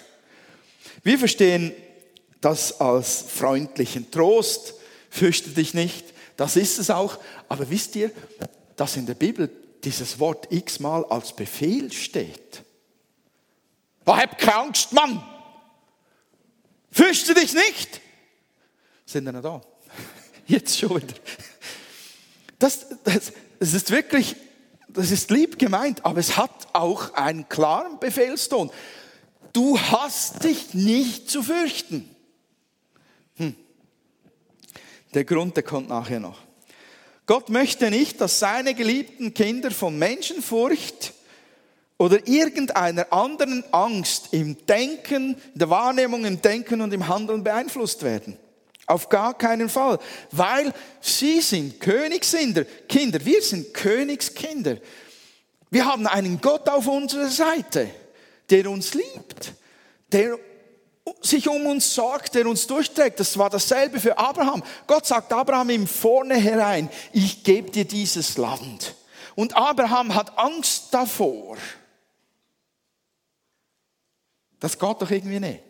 Wir 1.02 1.18
verstehen 1.18 1.72
das 2.40 2.80
als 2.80 3.22
freundlichen 3.22 4.10
Trost. 4.10 4.74
Fürchte 5.10 5.50
dich 5.50 5.74
nicht. 5.74 6.06
Das 6.36 6.56
ist 6.56 6.78
es 6.78 6.90
auch. 6.90 7.18
Aber 7.48 7.70
wisst 7.70 7.94
ihr, 7.96 8.10
dass 8.76 8.96
in 8.96 9.06
der 9.06 9.14
Bibel 9.14 9.50
dieses 9.84 10.18
Wort 10.18 10.48
x-mal 10.50 11.04
als 11.04 11.34
Befehl 11.34 11.92
steht? 11.92 12.62
Hab 14.06 14.38
keine 14.38 14.56
Angst, 14.56 14.92
Mann! 14.92 15.22
Fürchte 16.90 17.34
dich 17.34 17.52
nicht! 17.52 18.00
Sind 19.04 19.24
wir 19.24 19.32
noch 19.32 19.42
da? 19.42 19.60
Jetzt 20.46 20.78
schon 20.78 20.96
wieder. 20.96 21.14
Das, 22.58 22.86
das, 23.04 23.32
das 23.60 23.74
ist 23.74 23.90
wirklich, 23.90 24.36
das 24.88 25.10
ist 25.10 25.30
lieb 25.30 25.58
gemeint, 25.58 26.04
aber 26.04 26.18
es 26.18 26.36
hat 26.36 26.68
auch 26.72 27.14
einen 27.14 27.48
klaren 27.48 27.98
Befehlston. 27.98 28.70
Du 29.52 29.78
hast 29.78 30.44
dich 30.44 30.74
nicht 30.74 31.30
zu 31.30 31.42
fürchten. 31.42 32.08
Hm. 33.36 33.54
Der 35.14 35.24
Grund, 35.24 35.56
der 35.56 35.62
kommt 35.62 35.88
nachher 35.88 36.20
noch. 36.20 36.38
Gott 37.26 37.50
möchte 37.50 37.90
nicht, 37.90 38.20
dass 38.20 38.38
seine 38.38 38.74
geliebten 38.74 39.34
Kinder 39.34 39.70
von 39.70 39.98
Menschenfurcht 39.98 41.12
oder 41.98 42.26
irgendeiner 42.26 43.12
anderen 43.12 43.64
Angst 43.72 44.28
im 44.32 44.64
Denken, 44.66 45.34
in 45.52 45.58
der 45.58 45.68
Wahrnehmung, 45.68 46.24
im 46.24 46.40
Denken 46.40 46.80
und 46.80 46.92
im 46.92 47.08
Handeln 47.08 47.44
beeinflusst 47.44 48.02
werden. 48.02 48.36
Auf 48.88 49.10
gar 49.10 49.36
keinen 49.36 49.68
Fall. 49.68 49.98
Weil 50.32 50.72
sie 51.00 51.42
sind 51.42 51.78
Königskinder. 51.78 52.64
Kinder, 52.88 53.22
wir 53.22 53.42
sind 53.42 53.74
Königskinder. 53.74 54.78
Wir 55.70 55.84
haben 55.84 56.06
einen 56.06 56.40
Gott 56.40 56.66
auf 56.70 56.86
unserer 56.86 57.28
Seite, 57.28 57.90
der 58.48 58.70
uns 58.70 58.94
liebt, 58.94 59.52
der 60.10 60.38
sich 61.20 61.48
um 61.48 61.66
uns 61.66 61.94
sorgt, 61.94 62.34
der 62.34 62.46
uns 62.46 62.66
durchträgt. 62.66 63.20
Das 63.20 63.36
war 63.36 63.50
dasselbe 63.50 64.00
für 64.00 64.16
Abraham. 64.16 64.62
Gott 64.86 65.04
sagt 65.04 65.34
Abraham 65.34 65.68
im 65.68 65.86
Vornherein, 65.86 66.88
ich 67.12 67.44
gebe 67.44 67.70
dir 67.70 67.84
dieses 67.84 68.38
Land. 68.38 68.94
Und 69.34 69.54
Abraham 69.54 70.14
hat 70.14 70.38
Angst 70.38 70.86
davor. 70.92 71.58
Das 74.60 74.78
geht 74.78 75.02
doch 75.02 75.10
irgendwie 75.10 75.40
nicht. 75.40 75.60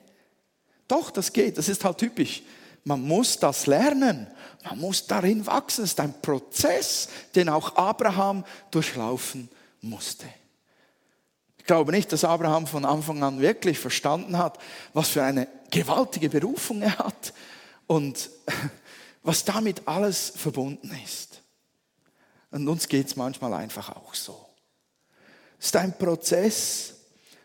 Doch, 0.86 1.10
das 1.10 1.32
geht. 1.32 1.58
Das 1.58 1.68
ist 1.68 1.84
halt 1.84 1.98
typisch. 1.98 2.42
Man 2.88 3.02
muss 3.02 3.38
das 3.38 3.66
lernen. 3.66 4.26
Man 4.64 4.78
muss 4.78 5.06
darin 5.06 5.46
wachsen. 5.46 5.84
Es 5.84 5.90
ist 5.90 6.00
ein 6.00 6.22
Prozess, 6.22 7.10
den 7.34 7.50
auch 7.50 7.76
Abraham 7.76 8.46
durchlaufen 8.70 9.50
musste. 9.82 10.24
Ich 11.58 11.66
glaube 11.66 11.92
nicht, 11.92 12.10
dass 12.10 12.24
Abraham 12.24 12.66
von 12.66 12.86
Anfang 12.86 13.22
an 13.22 13.40
wirklich 13.40 13.78
verstanden 13.78 14.38
hat, 14.38 14.56
was 14.94 15.10
für 15.10 15.22
eine 15.22 15.48
gewaltige 15.70 16.30
Berufung 16.30 16.80
er 16.80 16.96
hat 16.96 17.34
und 17.86 18.30
was 19.22 19.44
damit 19.44 19.86
alles 19.86 20.32
verbunden 20.34 20.90
ist. 21.04 21.42
Und 22.50 22.66
uns 22.68 22.88
geht 22.88 23.06
es 23.06 23.16
manchmal 23.16 23.52
einfach 23.52 23.94
auch 23.94 24.14
so. 24.14 24.46
Es 25.60 25.66
ist 25.66 25.76
ein 25.76 25.98
Prozess, 25.98 26.94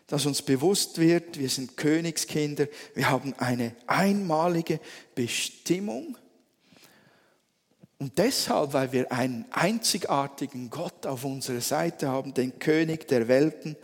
dass 0.06 0.26
uns 0.26 0.42
bewusst 0.42 0.98
wird, 0.98 1.38
wir 1.38 1.48
sind 1.48 1.76
Königskinder, 1.76 2.66
wir 2.94 3.08
haben 3.08 3.34
eine 3.38 3.74
einmalige 3.86 4.80
Bestimmung. 5.14 6.18
Und 7.98 8.18
deshalb, 8.18 8.72
weil 8.72 8.92
wir 8.92 9.12
einen 9.12 9.46
einzigartigen 9.50 10.68
Gott 10.68 11.06
auf 11.06 11.24
unserer 11.24 11.60
Seite 11.60 12.08
haben, 12.08 12.34
den 12.34 12.58
König 12.58 13.08
der 13.08 13.28
Welten, 13.28 13.76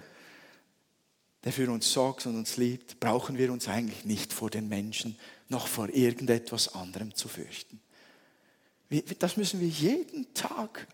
der 1.45 1.53
für 1.53 1.71
uns 1.71 1.91
sorgt 1.91 2.27
und 2.27 2.37
uns 2.37 2.59
liebt, 2.59 3.01
brauchen 3.01 3.39
wir 3.39 3.51
uns 3.51 3.67
eigentlich 3.69 4.05
nicht 4.05 4.33
vor 4.33 4.51
den 4.51 4.69
Menschen 4.69 5.19
noch 5.49 5.67
vor 5.67 5.89
irgendetwas 5.89 6.75
anderem 6.75 7.15
zu 7.15 7.29
fürchten. 7.29 7.81
Das 9.19 9.37
müssen 9.37 9.61
wir 9.61 9.69
jeden 9.69 10.35
Tag 10.35 10.87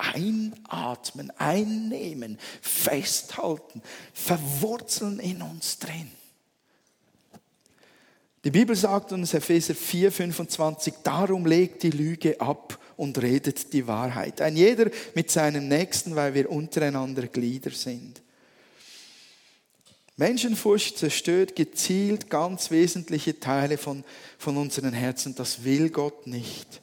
einatmen, 0.00 1.30
einnehmen, 1.38 2.38
festhalten, 2.60 3.82
verwurzeln 4.12 5.18
in 5.18 5.42
uns 5.42 5.78
drin. 5.78 6.10
Die 8.42 8.50
Bibel 8.50 8.74
sagt 8.74 9.12
uns, 9.12 9.34
Epheser 9.34 9.74
4, 9.74 10.10
25, 10.10 10.94
darum 11.02 11.44
legt 11.44 11.82
die 11.82 11.90
Lüge 11.90 12.40
ab 12.40 12.78
und 12.96 13.20
redet 13.20 13.72
die 13.74 13.86
Wahrheit. 13.86 14.40
Ein 14.40 14.56
jeder 14.56 14.90
mit 15.14 15.30
seinem 15.30 15.68
Nächsten, 15.68 16.16
weil 16.16 16.32
wir 16.32 16.50
untereinander 16.50 17.26
Glieder 17.26 17.70
sind. 17.70 18.22
Menschenfurcht 20.16 20.98
zerstört 20.98 21.56
gezielt 21.56 22.28
ganz 22.28 22.70
wesentliche 22.70 23.40
Teile 23.40 23.78
von, 23.78 24.04
von 24.38 24.56
unseren 24.56 24.92
Herzen. 24.92 25.34
Das 25.34 25.64
will 25.64 25.90
Gott 25.90 26.26
nicht. 26.26 26.82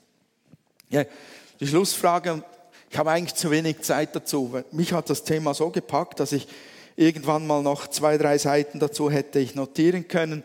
Ja, 0.89 1.05
die 1.59 1.67
Schlussfrage, 1.67 2.43
ich 2.89 2.97
habe 2.97 3.11
eigentlich 3.11 3.35
zu 3.35 3.51
wenig 3.51 3.81
Zeit 3.81 4.15
dazu. 4.15 4.63
Mich 4.71 4.93
hat 4.93 5.09
das 5.09 5.23
Thema 5.23 5.53
so 5.53 5.69
gepackt, 5.69 6.19
dass 6.19 6.31
ich 6.31 6.47
irgendwann 6.95 7.45
mal 7.45 7.61
noch 7.61 7.87
zwei, 7.87 8.17
drei 8.17 8.37
Seiten 8.37 8.79
dazu 8.79 9.11
hätte 9.11 9.39
ich 9.39 9.55
notieren 9.55 10.07
können 10.07 10.43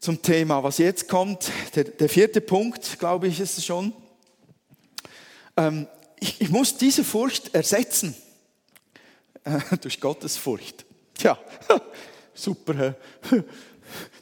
zum 0.00 0.22
Thema. 0.22 0.62
Was 0.62 0.78
jetzt 0.78 1.08
kommt, 1.08 1.50
der, 1.74 1.84
der 1.84 2.08
vierte 2.08 2.40
Punkt, 2.40 2.98
glaube 2.98 3.28
ich, 3.28 3.40
ist 3.40 3.58
es 3.58 3.64
schon. 3.64 3.92
Ähm, 5.56 5.86
ich, 6.20 6.40
ich, 6.40 6.50
muss 6.50 6.76
diese 6.76 7.04
Furcht 7.04 7.54
ersetzen 7.54 8.14
äh, 9.44 9.76
durch 9.80 10.00
Gottes 10.00 10.36
Furcht. 10.36 10.84
Tja, 11.14 11.38
super. 12.34 12.96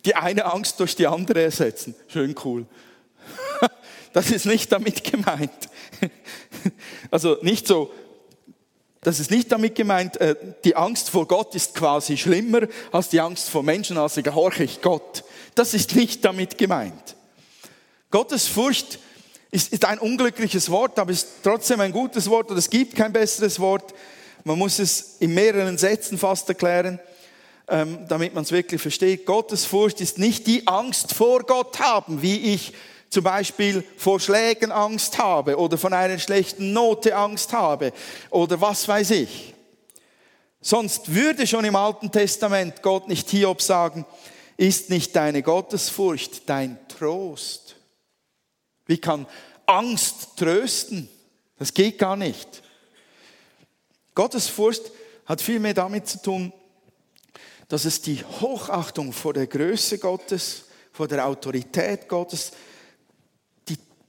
Die 0.04 0.14
eine 0.14 0.44
Angst 0.44 0.78
durch 0.78 0.94
die 0.94 1.08
andere 1.08 1.42
ersetzen. 1.42 1.96
Schön 2.06 2.36
cool. 2.44 2.66
Das 4.12 4.30
ist 4.30 4.46
nicht 4.46 4.72
damit 4.72 5.04
gemeint. 5.04 5.50
Also 7.12 7.38
nicht 7.42 7.68
so, 7.68 7.92
das 9.02 9.20
ist 9.20 9.30
nicht 9.30 9.52
damit 9.52 9.76
gemeint, 9.76 10.20
äh, 10.20 10.34
die 10.64 10.74
Angst 10.74 11.10
vor 11.10 11.28
Gott 11.28 11.54
ist 11.54 11.76
quasi 11.76 12.16
schlimmer 12.16 12.62
als 12.90 13.08
die 13.08 13.20
Angst 13.20 13.48
vor 13.48 13.62
Menschen, 13.62 13.98
als 13.98 14.16
gehorche 14.16 14.64
ich 14.64 14.82
Gott. 14.82 15.22
Das 15.54 15.74
ist 15.74 15.94
nicht 15.94 16.24
damit 16.24 16.58
gemeint. 16.58 17.14
Gottes 18.10 18.48
Furcht 18.48 18.98
ist, 19.52 19.84
ein 19.84 19.98
unglückliches 19.98 20.70
Wort, 20.70 20.98
aber 20.98 21.12
ist 21.12 21.28
trotzdem 21.42 21.80
ein 21.80 21.92
gutes 21.92 22.28
Wort 22.28 22.50
und 22.50 22.56
es 22.56 22.68
gibt 22.68 22.96
kein 22.96 23.12
besseres 23.12 23.60
Wort. 23.60 23.94
Man 24.42 24.58
muss 24.58 24.78
es 24.78 25.16
in 25.20 25.34
mehreren 25.34 25.78
Sätzen 25.78 26.18
fast 26.18 26.48
erklären, 26.48 26.98
ähm, 27.68 28.06
damit 28.08 28.34
man 28.34 28.44
es 28.44 28.52
wirklich 28.52 28.82
versteht. 28.82 29.24
Gottes 29.24 29.64
Furcht 29.64 30.00
ist 30.00 30.18
nicht 30.18 30.46
die 30.46 30.66
Angst 30.66 31.14
vor 31.14 31.44
Gott 31.44 31.78
haben, 31.78 32.22
wie 32.22 32.54
ich 32.54 32.72
zum 33.10 33.24
Beispiel 33.24 33.84
vor 33.96 34.20
Schlägen 34.20 34.72
Angst 34.72 35.18
habe 35.18 35.56
oder 35.56 35.78
von 35.78 35.92
einer 35.92 36.18
schlechten 36.18 36.72
Note 36.72 37.14
Angst 37.16 37.52
habe 37.52 37.92
oder 38.30 38.60
was 38.60 38.86
weiß 38.86 39.10
ich. 39.10 39.54
Sonst 40.60 41.14
würde 41.14 41.46
schon 41.46 41.64
im 41.64 41.76
Alten 41.76 42.10
Testament 42.10 42.82
Gott 42.82 43.08
nicht 43.08 43.30
Hiob 43.30 43.62
sagen, 43.62 44.04
ist 44.56 44.90
nicht 44.90 45.14
deine 45.14 45.42
Gottesfurcht 45.42 46.48
dein 46.48 46.78
Trost? 46.88 47.76
Wie 48.86 48.98
kann 48.98 49.26
Angst 49.66 50.36
trösten. 50.36 51.08
Das 51.58 51.74
geht 51.74 51.98
gar 51.98 52.16
nicht. 52.16 52.62
Gottesfurcht 54.14 54.82
hat 55.26 55.42
viel 55.42 55.58
mehr 55.58 55.74
damit 55.74 56.08
zu 56.08 56.22
tun, 56.22 56.52
dass 57.68 57.84
es 57.84 58.00
die 58.00 58.22
Hochachtung 58.40 59.12
vor 59.12 59.34
der 59.34 59.48
Größe 59.48 59.98
Gottes, 59.98 60.66
vor 60.92 61.08
der 61.08 61.26
Autorität 61.26 62.08
Gottes, 62.08 62.52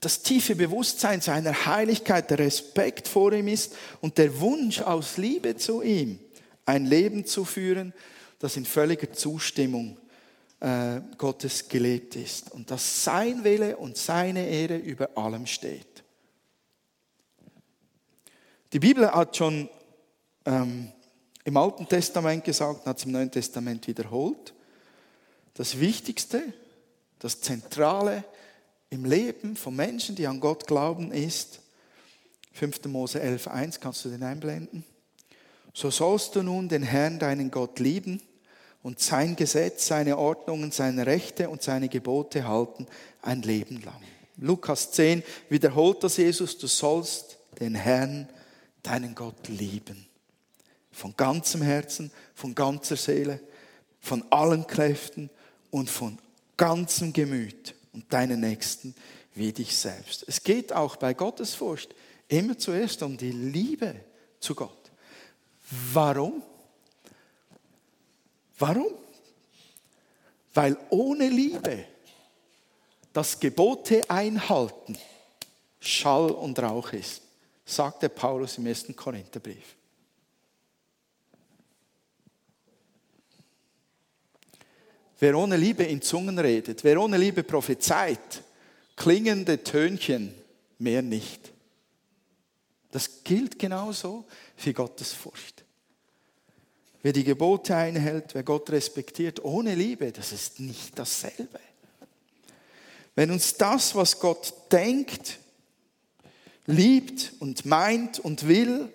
das 0.00 0.22
tiefe 0.22 0.54
Bewusstsein 0.54 1.20
seiner 1.20 1.66
Heiligkeit, 1.66 2.30
der 2.30 2.38
Respekt 2.38 3.08
vor 3.08 3.32
ihm 3.32 3.48
ist 3.48 3.74
und 4.00 4.18
der 4.18 4.40
Wunsch 4.40 4.80
aus 4.80 5.16
Liebe 5.16 5.56
zu 5.56 5.82
ihm, 5.82 6.20
ein 6.66 6.86
Leben 6.86 7.26
zu 7.26 7.44
führen, 7.44 7.92
das 8.38 8.56
in 8.56 8.64
völliger 8.64 9.12
Zustimmung 9.12 9.98
äh, 10.60 11.00
Gottes 11.16 11.68
gelebt 11.68 12.14
ist 12.14 12.52
und 12.52 12.70
dass 12.70 13.04
sein 13.04 13.42
Wille 13.42 13.76
und 13.76 13.96
seine 13.96 14.46
Ehre 14.46 14.76
über 14.76 15.16
allem 15.16 15.46
steht. 15.46 16.04
Die 18.72 18.78
Bibel 18.78 19.10
hat 19.10 19.36
schon 19.36 19.68
ähm, 20.44 20.92
im 21.44 21.56
Alten 21.56 21.88
Testament 21.88 22.44
gesagt, 22.44 22.86
hat 22.86 22.98
es 22.98 23.04
im 23.04 23.12
Neuen 23.12 23.30
Testament 23.30 23.86
wiederholt. 23.86 24.54
Das 25.54 25.80
Wichtigste, 25.80 26.52
das 27.18 27.40
Zentrale 27.40 28.24
im 28.90 29.04
Leben 29.04 29.56
von 29.56 29.76
Menschen, 29.76 30.16
die 30.16 30.26
an 30.26 30.40
Gott 30.40 30.66
glauben, 30.66 31.12
ist 31.12 31.60
5. 32.52 32.86
Mose 32.86 33.22
11.1, 33.22 33.78
kannst 33.80 34.04
du 34.04 34.08
den 34.08 34.22
einblenden? 34.22 34.84
So 35.74 35.90
sollst 35.90 36.34
du 36.34 36.42
nun 36.42 36.68
den 36.68 36.82
Herrn, 36.82 37.18
deinen 37.18 37.50
Gott, 37.50 37.78
lieben 37.78 38.20
und 38.82 39.00
sein 39.00 39.36
Gesetz, 39.36 39.86
seine 39.86 40.18
Ordnungen, 40.18 40.72
seine 40.72 41.06
Rechte 41.06 41.50
und 41.50 41.62
seine 41.62 41.88
Gebote 41.88 42.48
halten 42.48 42.86
ein 43.22 43.42
Leben 43.42 43.82
lang. 43.82 44.00
Lukas 44.38 44.92
10 44.92 45.22
wiederholt 45.48 46.02
das 46.02 46.16
Jesus, 46.16 46.58
du 46.58 46.66
sollst 46.66 47.38
den 47.60 47.74
Herrn, 47.74 48.28
deinen 48.82 49.14
Gott 49.14 49.48
lieben. 49.48 50.06
Von 50.90 51.14
ganzem 51.16 51.62
Herzen, 51.62 52.10
von 52.34 52.54
ganzer 52.54 52.96
Seele, 52.96 53.40
von 54.00 54.24
allen 54.30 54.66
Kräften 54.66 55.28
und 55.70 55.90
von 55.90 56.18
ganzem 56.56 57.12
Gemüt 57.12 57.74
und 57.98 58.12
deinen 58.12 58.38
Nächsten 58.38 58.94
wie 59.34 59.52
dich 59.52 59.76
selbst. 59.76 60.24
Es 60.28 60.44
geht 60.44 60.72
auch 60.72 60.94
bei 60.94 61.14
Gottesfurcht 61.14 61.92
immer 62.28 62.56
zuerst 62.56 63.02
um 63.02 63.16
die 63.16 63.32
Liebe 63.32 63.96
zu 64.38 64.54
Gott. 64.54 64.92
Warum? 65.92 66.40
Warum? 68.56 68.92
Weil 70.54 70.76
ohne 70.90 71.28
Liebe 71.28 71.86
das 73.12 73.40
Gebote 73.40 74.08
einhalten 74.08 74.96
Schall 75.80 76.30
und 76.30 76.56
Rauch 76.60 76.92
ist, 76.92 77.22
sagte 77.64 78.08
Paulus 78.08 78.58
im 78.58 78.66
ersten 78.66 78.94
Korintherbrief. 78.94 79.74
Wer 85.18 85.36
ohne 85.36 85.56
Liebe 85.56 85.82
in 85.82 86.00
Zungen 86.00 86.38
redet, 86.38 86.84
wer 86.84 87.00
ohne 87.00 87.16
Liebe 87.16 87.42
prophezeit, 87.42 88.42
klingende 88.96 89.62
Tönchen, 89.64 90.32
mehr 90.78 91.02
nicht. 91.02 91.52
Das 92.90 93.24
gilt 93.24 93.58
genauso 93.58 94.24
für 94.56 94.72
Gottes 94.72 95.12
Furcht. 95.12 95.64
Wer 97.02 97.12
die 97.12 97.24
Gebote 97.24 97.76
einhält, 97.76 98.34
wer 98.34 98.42
Gott 98.42 98.70
respektiert, 98.70 99.44
ohne 99.44 99.74
Liebe, 99.74 100.12
das 100.12 100.32
ist 100.32 100.60
nicht 100.60 100.98
dasselbe. 100.98 101.60
Wenn 103.14 103.30
uns 103.30 103.56
das, 103.56 103.94
was 103.94 104.20
Gott 104.20 104.54
denkt, 104.70 105.38
liebt 106.66 107.32
und 107.40 107.66
meint 107.66 108.20
und 108.20 108.46
will, 108.46 108.92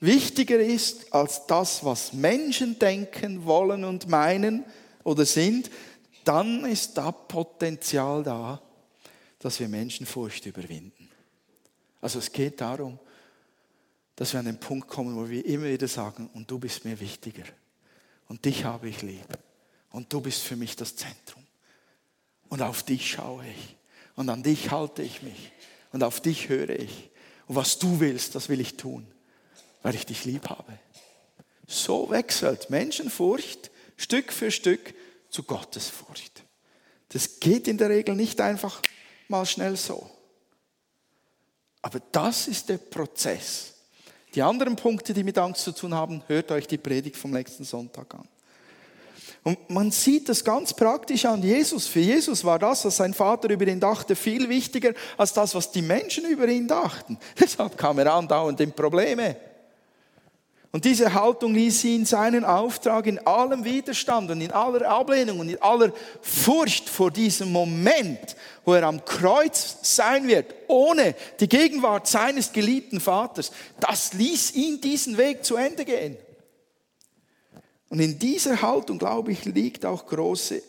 wichtiger 0.00 0.58
ist 0.58 1.14
als 1.14 1.46
das, 1.46 1.84
was 1.84 2.12
Menschen 2.12 2.78
denken, 2.78 3.46
wollen 3.46 3.84
und 3.84 4.08
meinen 4.08 4.64
oder 5.04 5.24
sind, 5.24 5.70
dann 6.24 6.64
ist 6.64 6.94
da 6.94 7.12
Potenzial 7.12 8.22
da, 8.22 8.60
dass 9.38 9.60
wir 9.60 9.68
Menschenfurcht 9.68 10.46
überwinden. 10.46 11.10
Also 12.00 12.18
es 12.18 12.32
geht 12.32 12.60
darum, 12.60 12.98
dass 14.16 14.32
wir 14.32 14.40
an 14.40 14.46
den 14.46 14.60
Punkt 14.60 14.88
kommen, 14.88 15.16
wo 15.16 15.28
wir 15.28 15.44
immer 15.44 15.66
wieder 15.66 15.88
sagen, 15.88 16.30
und 16.34 16.50
du 16.50 16.58
bist 16.58 16.84
mir 16.84 16.98
wichtiger. 17.00 17.44
Und 18.28 18.44
dich 18.44 18.64
habe 18.64 18.88
ich 18.88 19.02
lieb. 19.02 19.26
Und 19.90 20.12
du 20.12 20.20
bist 20.20 20.42
für 20.42 20.56
mich 20.56 20.76
das 20.76 20.96
Zentrum. 20.96 21.44
Und 22.48 22.62
auf 22.62 22.82
dich 22.82 23.10
schaue 23.10 23.44
ich. 23.46 23.76
Und 24.16 24.28
an 24.28 24.42
dich 24.42 24.70
halte 24.70 25.02
ich 25.02 25.22
mich. 25.22 25.52
Und 25.92 26.02
auf 26.02 26.20
dich 26.20 26.48
höre 26.48 26.70
ich. 26.70 27.10
Und 27.46 27.56
was 27.56 27.78
du 27.78 28.00
willst, 28.00 28.34
das 28.34 28.48
will 28.48 28.60
ich 28.60 28.76
tun, 28.76 29.06
weil 29.82 29.94
ich 29.94 30.06
dich 30.06 30.24
lieb 30.24 30.48
habe. 30.48 30.78
So 31.66 32.10
wechselt 32.10 32.70
Menschenfurcht 32.70 33.70
Stück 33.96 34.32
für 34.32 34.50
Stück 34.50 34.94
zu 35.30 35.42
Gottesfurcht. 35.42 36.42
Das 37.10 37.40
geht 37.40 37.68
in 37.68 37.78
der 37.78 37.90
Regel 37.90 38.14
nicht 38.16 38.40
einfach 38.40 38.80
mal 39.28 39.46
schnell 39.46 39.76
so. 39.76 40.10
Aber 41.82 42.00
das 42.12 42.48
ist 42.48 42.68
der 42.68 42.78
Prozess. 42.78 43.74
Die 44.34 44.42
anderen 44.42 44.74
Punkte, 44.74 45.12
die 45.14 45.22
mit 45.22 45.38
Angst 45.38 45.62
zu 45.62 45.72
tun 45.72 45.94
haben, 45.94 46.22
hört 46.26 46.50
euch 46.50 46.66
die 46.66 46.78
Predigt 46.78 47.16
vom 47.16 47.30
nächsten 47.30 47.64
Sonntag 47.64 48.14
an. 48.14 48.28
Und 49.44 49.68
man 49.68 49.90
sieht 49.90 50.28
das 50.28 50.42
ganz 50.42 50.72
praktisch 50.72 51.26
an 51.26 51.42
Jesus. 51.42 51.86
Für 51.86 52.00
Jesus 52.00 52.42
war 52.44 52.58
das, 52.58 52.84
was 52.84 52.96
sein 52.96 53.12
Vater 53.12 53.50
über 53.50 53.66
ihn 53.66 53.78
dachte, 53.78 54.16
viel 54.16 54.48
wichtiger 54.48 54.94
als 55.18 55.34
das, 55.34 55.54
was 55.54 55.70
die 55.70 55.82
Menschen 55.82 56.24
über 56.24 56.48
ihn 56.48 56.66
dachten. 56.66 57.18
Deshalb 57.38 57.76
kam 57.76 57.98
er 57.98 58.12
andauernd 58.14 58.58
in 58.60 58.72
Probleme. 58.72 59.36
Und 60.74 60.84
diese 60.84 61.14
Haltung 61.14 61.54
ließ 61.54 61.84
ihn 61.84 62.04
seinen 62.04 62.44
Auftrag 62.44 63.06
in 63.06 63.24
allem 63.28 63.64
Widerstand 63.64 64.28
und 64.32 64.40
in 64.40 64.50
aller 64.50 64.90
Ablehnung 64.90 65.38
und 65.38 65.48
in 65.48 65.62
aller 65.62 65.92
Furcht 66.20 66.88
vor 66.88 67.12
diesem 67.12 67.52
Moment, 67.52 68.34
wo 68.64 68.74
er 68.74 68.82
am 68.82 69.04
Kreuz 69.04 69.76
sein 69.82 70.26
wird, 70.26 70.52
ohne 70.66 71.14
die 71.38 71.48
Gegenwart 71.48 72.08
seines 72.08 72.52
geliebten 72.52 72.98
Vaters, 72.98 73.52
das 73.78 74.14
ließ 74.14 74.56
ihn 74.56 74.80
diesen 74.80 75.16
Weg 75.16 75.44
zu 75.44 75.54
Ende 75.54 75.84
gehen. 75.84 76.16
Und 77.88 78.00
in 78.00 78.18
dieser 78.18 78.60
Haltung, 78.60 78.98
glaube 78.98 79.30
ich, 79.30 79.44
liegt 79.44 79.86
auch 79.86 80.04
große 80.04 80.60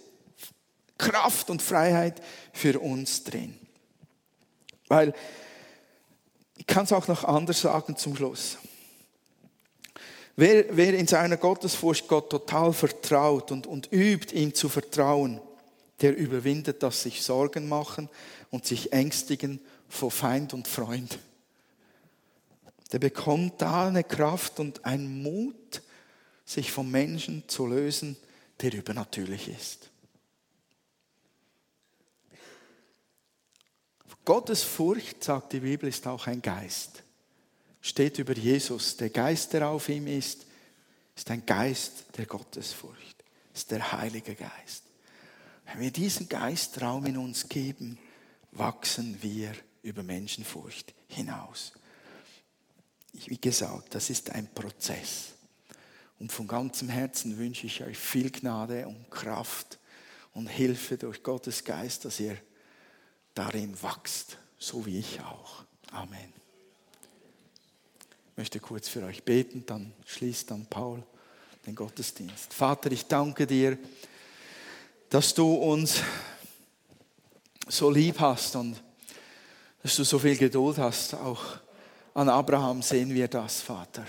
Kraft 0.99 1.49
und 1.49 1.63
Freiheit 1.63 2.21
für 2.53 2.79
uns 2.79 3.23
drin. 3.23 3.57
Weil, 4.87 5.15
ich 6.57 6.67
kann 6.67 6.83
es 6.83 6.93
auch 6.93 7.07
noch 7.07 7.23
anders 7.23 7.61
sagen 7.61 7.97
zum 7.97 8.15
Schluss. 8.15 8.59
Wer, 10.37 10.75
wer 10.75 10.93
in 10.93 11.07
seiner 11.07 11.37
Gottesfurcht 11.37 12.07
Gott 12.07 12.29
total 12.29 12.73
vertraut 12.73 13.51
und, 13.51 13.67
und 13.67 13.91
übt, 13.91 14.35
ihm 14.35 14.53
zu 14.53 14.67
vertrauen, 14.67 15.39
der 16.01 16.15
überwindet 16.15 16.83
das 16.83 17.03
sich 17.03 17.23
Sorgen 17.23 17.69
machen 17.69 18.09
und 18.49 18.65
sich 18.65 18.91
ängstigen 18.91 19.61
vor 19.87 20.11
Feind 20.11 20.53
und 20.53 20.67
Freund. 20.67 21.19
Der 22.91 22.99
bekommt 22.99 23.61
da 23.61 23.87
eine 23.87 24.03
Kraft 24.03 24.59
und 24.59 24.83
einen 24.83 25.23
Mut, 25.23 25.81
sich 26.43 26.71
vom 26.71 26.91
Menschen 26.91 27.47
zu 27.47 27.65
lösen, 27.65 28.17
der 28.61 28.73
übernatürlich 28.73 29.47
ist. 29.47 29.89
Gottes 34.25 34.63
Furcht, 34.63 35.23
sagt 35.23 35.53
die 35.53 35.59
Bibel, 35.61 35.87
ist 35.87 36.05
auch 36.07 36.27
ein 36.27 36.41
Geist 36.41 37.04
steht 37.85 38.17
über 38.17 38.33
Jesus. 38.33 38.97
Der 38.97 39.11
Geist, 39.11 39.53
der 39.53 39.69
auf 39.69 39.89
ihm 39.89 40.07
ist, 40.07 40.45
ist 41.15 41.29
ein 41.29 41.45
Geist 41.45 42.05
der 42.17 42.25
Gottesfurcht. 42.25 43.23
Ist 43.53 43.69
der 43.71 43.91
Heilige 43.91 44.35
Geist. 44.35 44.83
Wenn 45.65 45.79
wir 45.79 45.91
diesen 45.91 46.27
Geistraum 46.27 47.05
in 47.05 47.17
uns 47.17 47.47
geben, 47.47 47.97
wachsen 48.51 49.17
wir 49.21 49.53
über 49.83 50.01
Menschenfurcht 50.01 50.93
hinaus. 51.07 51.73
Wie 53.13 53.39
gesagt, 53.39 53.93
das 53.93 54.09
ist 54.09 54.31
ein 54.31 54.51
Prozess. 54.53 55.33
Und 56.19 56.31
von 56.31 56.47
ganzem 56.47 56.89
Herzen 56.89 57.37
wünsche 57.37 57.67
ich 57.67 57.83
euch 57.83 57.97
viel 57.97 58.31
Gnade 58.31 58.87
und 58.87 59.11
Kraft 59.11 59.79
und 60.33 60.47
Hilfe 60.47 60.97
durch 60.97 61.21
Gottes 61.21 61.63
Geist, 61.63 62.05
dass 62.05 62.19
ihr 62.19 62.37
darin 63.35 63.79
wachst, 63.81 64.37
so 64.57 64.85
wie 64.85 64.99
ich 64.99 65.21
auch. 65.21 65.63
Amen. 65.91 66.44
Ich 68.35 68.37
möchte 68.37 68.59
kurz 68.59 68.89
für 68.89 69.01
euch 69.05 69.23
beten, 69.23 69.63
dann 69.65 69.93
schließt 70.05 70.51
dann 70.51 70.65
Paul 70.65 71.01
den 71.65 71.73
Gottesdienst. 71.73 72.53
Vater, 72.53 72.91
ich 72.91 73.05
danke 73.05 73.47
dir, 73.47 73.77
dass 75.09 75.33
du 75.33 75.53
uns 75.53 76.01
so 77.69 77.89
lieb 77.89 78.19
hast 78.19 78.57
und 78.57 78.75
dass 79.81 79.95
du 79.95 80.03
so 80.03 80.19
viel 80.19 80.35
Geduld 80.35 80.77
hast. 80.79 81.13
Auch 81.13 81.43
an 82.13 82.27
Abraham 82.27 82.81
sehen 82.81 83.13
wir 83.13 83.29
das, 83.29 83.61
Vater. 83.61 84.05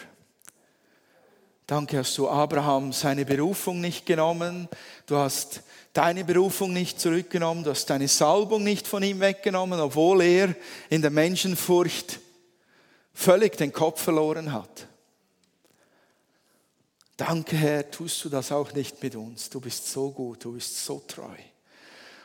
Danke 1.65 1.99
hast 1.99 2.19
du 2.19 2.29
Abraham 2.29 2.93
seine 2.93 3.25
Berufung 3.25 3.81
nicht 3.81 4.07
genommen. 4.07 4.69
Du 5.07 5.19
hast 5.19 5.63
deine 5.93 6.25
Berufung 6.25 6.73
nicht 6.73 6.99
zurückgenommen. 6.99 7.63
Du 7.63 7.71
hast 7.71 7.89
deine 7.91 8.09
Salbung 8.09 8.65
nicht 8.65 8.89
von 8.89 9.05
ihm 9.05 9.21
weggenommen, 9.21 9.79
obwohl 9.79 10.21
er 10.23 10.57
in 10.91 11.01
der 11.01 11.13
Menschenfurcht 11.13 12.19
völlig 13.17 13.57
den 13.57 13.73
Kopf 13.73 14.03
verloren 14.03 14.53
hat. 14.53 14.87
Danke, 17.17 17.57
Herr, 17.57 17.91
tust 17.91 18.23
du 18.25 18.29
das 18.29 18.53
auch 18.53 18.75
nicht 18.75 19.03
mit 19.03 19.17
uns. 19.17 19.49
Du 19.49 19.59
bist 19.59 19.91
so 19.91 20.11
gut, 20.11 20.45
du 20.45 20.53
bist 20.53 20.85
so 20.85 21.03
treu. 21.09 21.35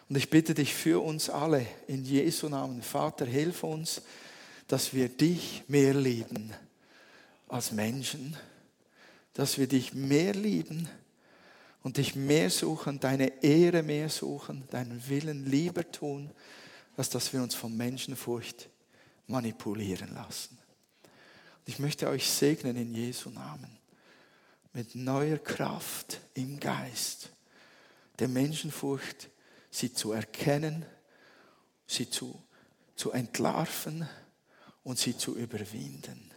Und 0.09 0.17
ich 0.17 0.29
bitte 0.29 0.53
dich 0.53 0.75
für 0.75 1.01
uns 1.01 1.29
alle 1.29 1.65
in 1.87 2.03
Jesu 2.03 2.49
Namen, 2.49 2.81
Vater, 2.81 3.25
hilf 3.25 3.63
uns, 3.63 4.01
dass 4.67 4.93
wir 4.93 5.07
dich 5.07 5.63
mehr 5.69 5.93
lieben 5.93 6.53
als 7.47 7.71
Menschen, 7.71 8.35
dass 9.33 9.57
wir 9.57 9.67
dich 9.67 9.93
mehr 9.93 10.33
lieben 10.33 10.89
und 11.83 11.95
dich 11.95 12.15
mehr 12.15 12.49
suchen, 12.49 12.99
deine 12.99 13.41
Ehre 13.41 13.81
mehr 13.81 14.09
suchen, 14.09 14.67
deinen 14.71 15.07
Willen 15.07 15.45
lieber 15.45 15.89
tun, 15.89 16.29
als 16.97 17.09
dass 17.09 17.31
wir 17.31 17.41
uns 17.41 17.55
von 17.55 17.75
Menschenfurcht 17.77 18.69
manipulieren 19.27 20.13
lassen. 20.13 20.60
Ich 21.65 21.79
möchte 21.79 22.09
euch 22.09 22.29
segnen 22.29 22.75
in 22.75 22.93
Jesu 22.93 23.29
Namen 23.29 23.77
mit 24.73 24.95
neuer 24.95 25.37
Kraft 25.37 26.19
im 26.33 26.59
Geist, 26.59 27.29
der 28.19 28.27
Menschenfurcht, 28.27 29.29
sie 29.69 29.93
zu 29.93 30.11
erkennen, 30.11 30.85
sie 31.87 32.09
zu, 32.09 32.41
zu 32.95 33.11
entlarven 33.11 34.07
und 34.83 34.97
sie 34.97 35.17
zu 35.17 35.35
überwinden. 35.35 36.31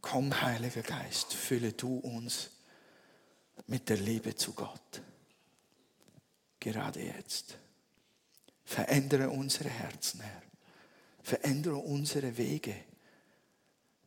Komm, 0.00 0.40
Heiliger 0.40 0.82
Geist, 0.82 1.34
fülle 1.34 1.72
du 1.72 1.98
uns 1.98 2.50
mit 3.66 3.88
der 3.88 3.98
Liebe 3.98 4.34
zu 4.34 4.52
Gott. 4.52 5.02
Gerade 6.60 7.02
jetzt. 7.02 7.58
Verändere 8.64 9.30
unsere 9.30 9.68
Herzen, 9.68 10.20
Herr. 10.20 10.47
Verändere 11.28 11.76
unsere 11.76 12.38
Wege. 12.38 12.74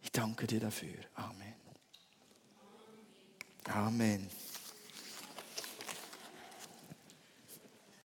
Ich 0.01 0.11
danke 0.11 0.47
dir 0.47 0.59
dafür. 0.59 0.95
Amen. 1.13 1.53
Amen. 3.65 4.27